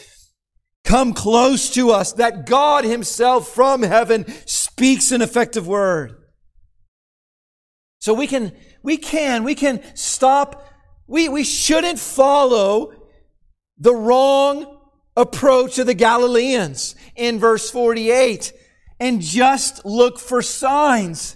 come 0.85 1.13
close 1.13 1.69
to 1.71 1.91
us, 1.91 2.13
that 2.13 2.45
God 2.45 2.85
himself 2.85 3.49
from 3.49 3.81
heaven 3.81 4.25
speaks 4.45 5.11
an 5.11 5.21
effective 5.21 5.67
word. 5.67 6.15
So 7.99 8.13
we 8.13 8.27
can, 8.27 8.53
we 8.83 8.97
can, 8.97 9.43
we 9.43 9.55
can 9.55 9.81
stop. 9.95 10.63
We, 11.07 11.27
we 11.27 11.43
shouldn't 11.43 11.99
follow 11.99 12.93
the 13.77 13.95
wrong 13.95 14.79
approach 15.17 15.79
of 15.79 15.87
the 15.87 15.93
Galileans 15.93 16.95
in 17.15 17.39
verse 17.39 17.69
48 17.71 18.53
and 18.99 19.21
just 19.21 19.85
look 19.85 20.19
for 20.19 20.41
signs. 20.41 21.35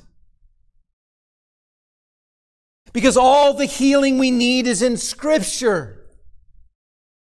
Because 2.93 3.17
all 3.17 3.53
the 3.53 3.65
healing 3.65 4.17
we 4.17 4.31
need 4.31 4.67
is 4.67 4.81
in 4.81 4.97
scripture. 4.97 5.98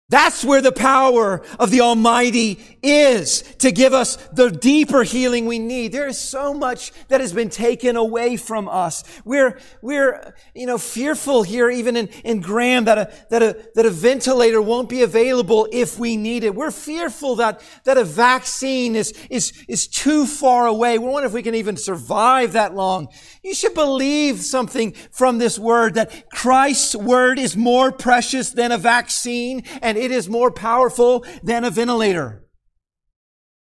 That's 0.09 0.43
where 0.43 0.61
the 0.61 0.71
power 0.71 1.43
of 1.59 1.69
the 1.69 1.81
Almighty 1.81 2.59
is 2.81 3.43
to 3.59 3.71
give 3.71 3.93
us 3.93 4.15
the 4.33 4.49
deeper 4.49 5.03
healing 5.03 5.45
we 5.45 5.59
need. 5.59 5.91
There 5.91 6.07
is 6.07 6.17
so 6.17 6.51
much 6.51 6.91
that 7.09 7.21
has 7.21 7.31
been 7.31 7.49
taken 7.49 7.95
away 7.95 8.35
from 8.35 8.67
us. 8.67 9.03
We're, 9.23 9.59
we're, 9.83 10.33
you 10.55 10.65
know, 10.65 10.79
fearful 10.79 11.43
here, 11.43 11.69
even 11.69 11.95
in, 11.95 12.07
in 12.23 12.41
Graham, 12.41 12.85
that 12.85 12.97
a, 12.97 13.11
that 13.29 13.43
a, 13.43 13.69
that 13.75 13.85
a 13.85 13.91
ventilator 13.91 14.59
won't 14.59 14.89
be 14.89 15.03
available 15.03 15.67
if 15.71 15.99
we 15.99 16.17
need 16.17 16.43
it. 16.43 16.55
We're 16.55 16.71
fearful 16.71 17.35
that, 17.35 17.61
that 17.83 17.99
a 17.99 18.03
vaccine 18.03 18.95
is, 18.95 19.13
is, 19.29 19.53
is 19.67 19.87
too 19.87 20.25
far 20.25 20.65
away. 20.65 20.97
We 20.97 21.05
wonder 21.05 21.27
if 21.27 21.33
we 21.33 21.43
can 21.43 21.53
even 21.53 21.77
survive 21.77 22.53
that 22.53 22.73
long. 22.73 23.09
You 23.43 23.53
should 23.53 23.75
believe 23.75 24.39
something 24.39 24.93
from 25.11 25.37
this 25.37 25.59
word 25.59 25.93
that 25.93 26.31
Christ's 26.31 26.95
word 26.95 27.37
is 27.37 27.55
more 27.55 27.91
precious 27.91 28.49
than 28.49 28.71
a 28.71 28.77
vaccine 28.79 29.63
and 29.83 29.98
it 29.99 30.11
is 30.11 30.29
more 30.29 30.51
powerful 30.51 31.25
than 31.43 31.63
a 31.63 31.69
ventilator. 31.69 32.43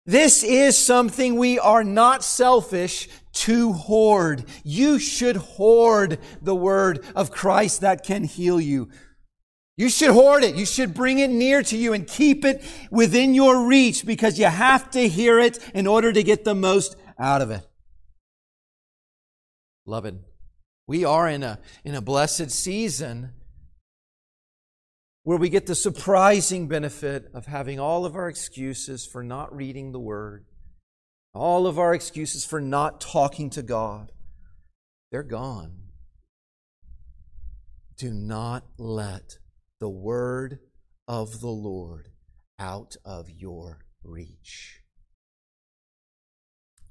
This 0.06 0.42
is 0.42 0.76
something 0.76 1.36
we 1.36 1.58
are 1.58 1.84
not 1.84 2.22
selfish 2.22 3.08
to 3.32 3.72
hoard. 3.72 4.44
You 4.62 4.98
should 4.98 5.36
hoard 5.36 6.18
the 6.42 6.54
word 6.54 7.04
of 7.16 7.30
Christ 7.30 7.80
that 7.80 8.04
can 8.04 8.24
heal 8.24 8.60
you. 8.60 8.90
You 9.76 9.88
should 9.88 10.10
hoard 10.10 10.44
it. 10.44 10.54
You 10.54 10.66
should 10.66 10.94
bring 10.94 11.18
it 11.18 11.30
near 11.30 11.62
to 11.62 11.76
you 11.76 11.94
and 11.94 12.06
keep 12.06 12.44
it 12.44 12.62
within 12.90 13.34
your 13.34 13.66
reach 13.66 14.06
because 14.06 14.38
you 14.38 14.44
have 14.44 14.90
to 14.90 15.08
hear 15.08 15.40
it 15.40 15.58
in 15.74 15.86
order 15.86 16.12
to 16.12 16.22
get 16.22 16.44
the 16.44 16.54
most 16.54 16.96
out 17.18 17.42
of 17.42 17.50
it. 17.50 17.66
Beloved, 19.84 20.22
we 20.86 21.04
are 21.04 21.28
in 21.28 21.42
a, 21.42 21.58
in 21.82 21.94
a 21.94 22.00
blessed 22.00 22.50
season 22.50 23.32
where 25.24 25.38
we 25.38 25.48
get 25.48 25.66
the 25.66 25.74
surprising 25.74 26.68
benefit 26.68 27.30
of 27.34 27.46
having 27.46 27.80
all 27.80 28.04
of 28.04 28.14
our 28.14 28.28
excuses 28.28 29.06
for 29.06 29.24
not 29.24 29.54
reading 29.54 29.90
the 29.90 30.00
Word, 30.00 30.44
all 31.32 31.66
of 31.66 31.78
our 31.78 31.94
excuses 31.94 32.44
for 32.44 32.60
not 32.60 33.00
talking 33.00 33.50
to 33.50 33.62
God, 33.62 34.12
they're 35.10 35.22
gone. 35.22 35.72
Do 37.96 38.12
not 38.12 38.64
let 38.78 39.38
the 39.80 39.88
Word 39.88 40.58
of 41.08 41.40
the 41.40 41.48
Lord 41.48 42.10
out 42.58 42.96
of 43.04 43.30
your 43.30 43.86
reach. 44.02 44.82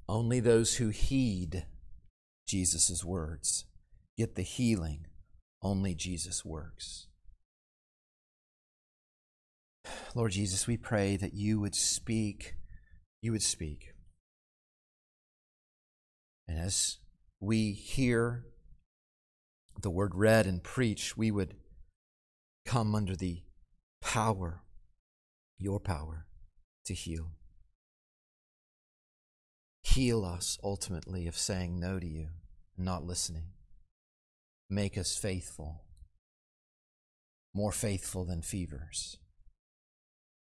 Only 0.09 0.39
those 0.39 0.75
who 0.75 0.89
heed 0.89 1.65
Jesus' 2.47 3.03
words 3.03 3.65
get 4.17 4.35
the 4.35 4.41
healing 4.41 5.05
only 5.61 5.95
Jesus 5.95 6.43
works. 6.43 7.07
Lord 10.15 10.31
Jesus, 10.31 10.67
we 10.67 10.77
pray 10.77 11.17
that 11.17 11.33
you 11.33 11.59
would 11.59 11.75
speak, 11.75 12.55
you 13.21 13.31
would 13.31 13.41
speak. 13.41 13.93
And 16.47 16.59
as 16.59 16.97
we 17.39 17.71
hear 17.71 18.45
the 19.81 19.89
word 19.89 20.13
read 20.13 20.45
and 20.45 20.63
preached, 20.63 21.17
we 21.17 21.31
would 21.31 21.55
come 22.65 22.93
under 22.95 23.15
the 23.15 23.43
power, 24.01 24.61
your 25.57 25.79
power, 25.79 26.27
to 26.85 26.93
heal. 26.93 27.31
Heal 29.83 30.23
us 30.23 30.57
ultimately 30.63 31.27
of 31.27 31.37
saying 31.37 31.79
no 31.79 31.99
to 31.99 32.07
you 32.07 32.27
and 32.77 32.85
not 32.85 33.03
listening. 33.03 33.49
Make 34.69 34.97
us 34.97 35.17
faithful, 35.17 35.83
more 37.53 37.71
faithful 37.71 38.25
than 38.25 38.41
fevers. 38.41 39.17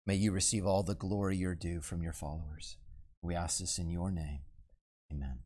May 0.06 0.14
you 0.14 0.30
receive 0.30 0.64
all 0.64 0.84
the 0.84 0.94
glory 0.94 1.36
you're 1.36 1.56
due 1.56 1.80
from 1.80 2.00
your 2.00 2.12
followers. 2.12 2.76
We 3.22 3.34
ask 3.34 3.58
this 3.58 3.76
in 3.76 3.90
your 3.90 4.12
name. 4.12 4.40
Amen. 5.12 5.40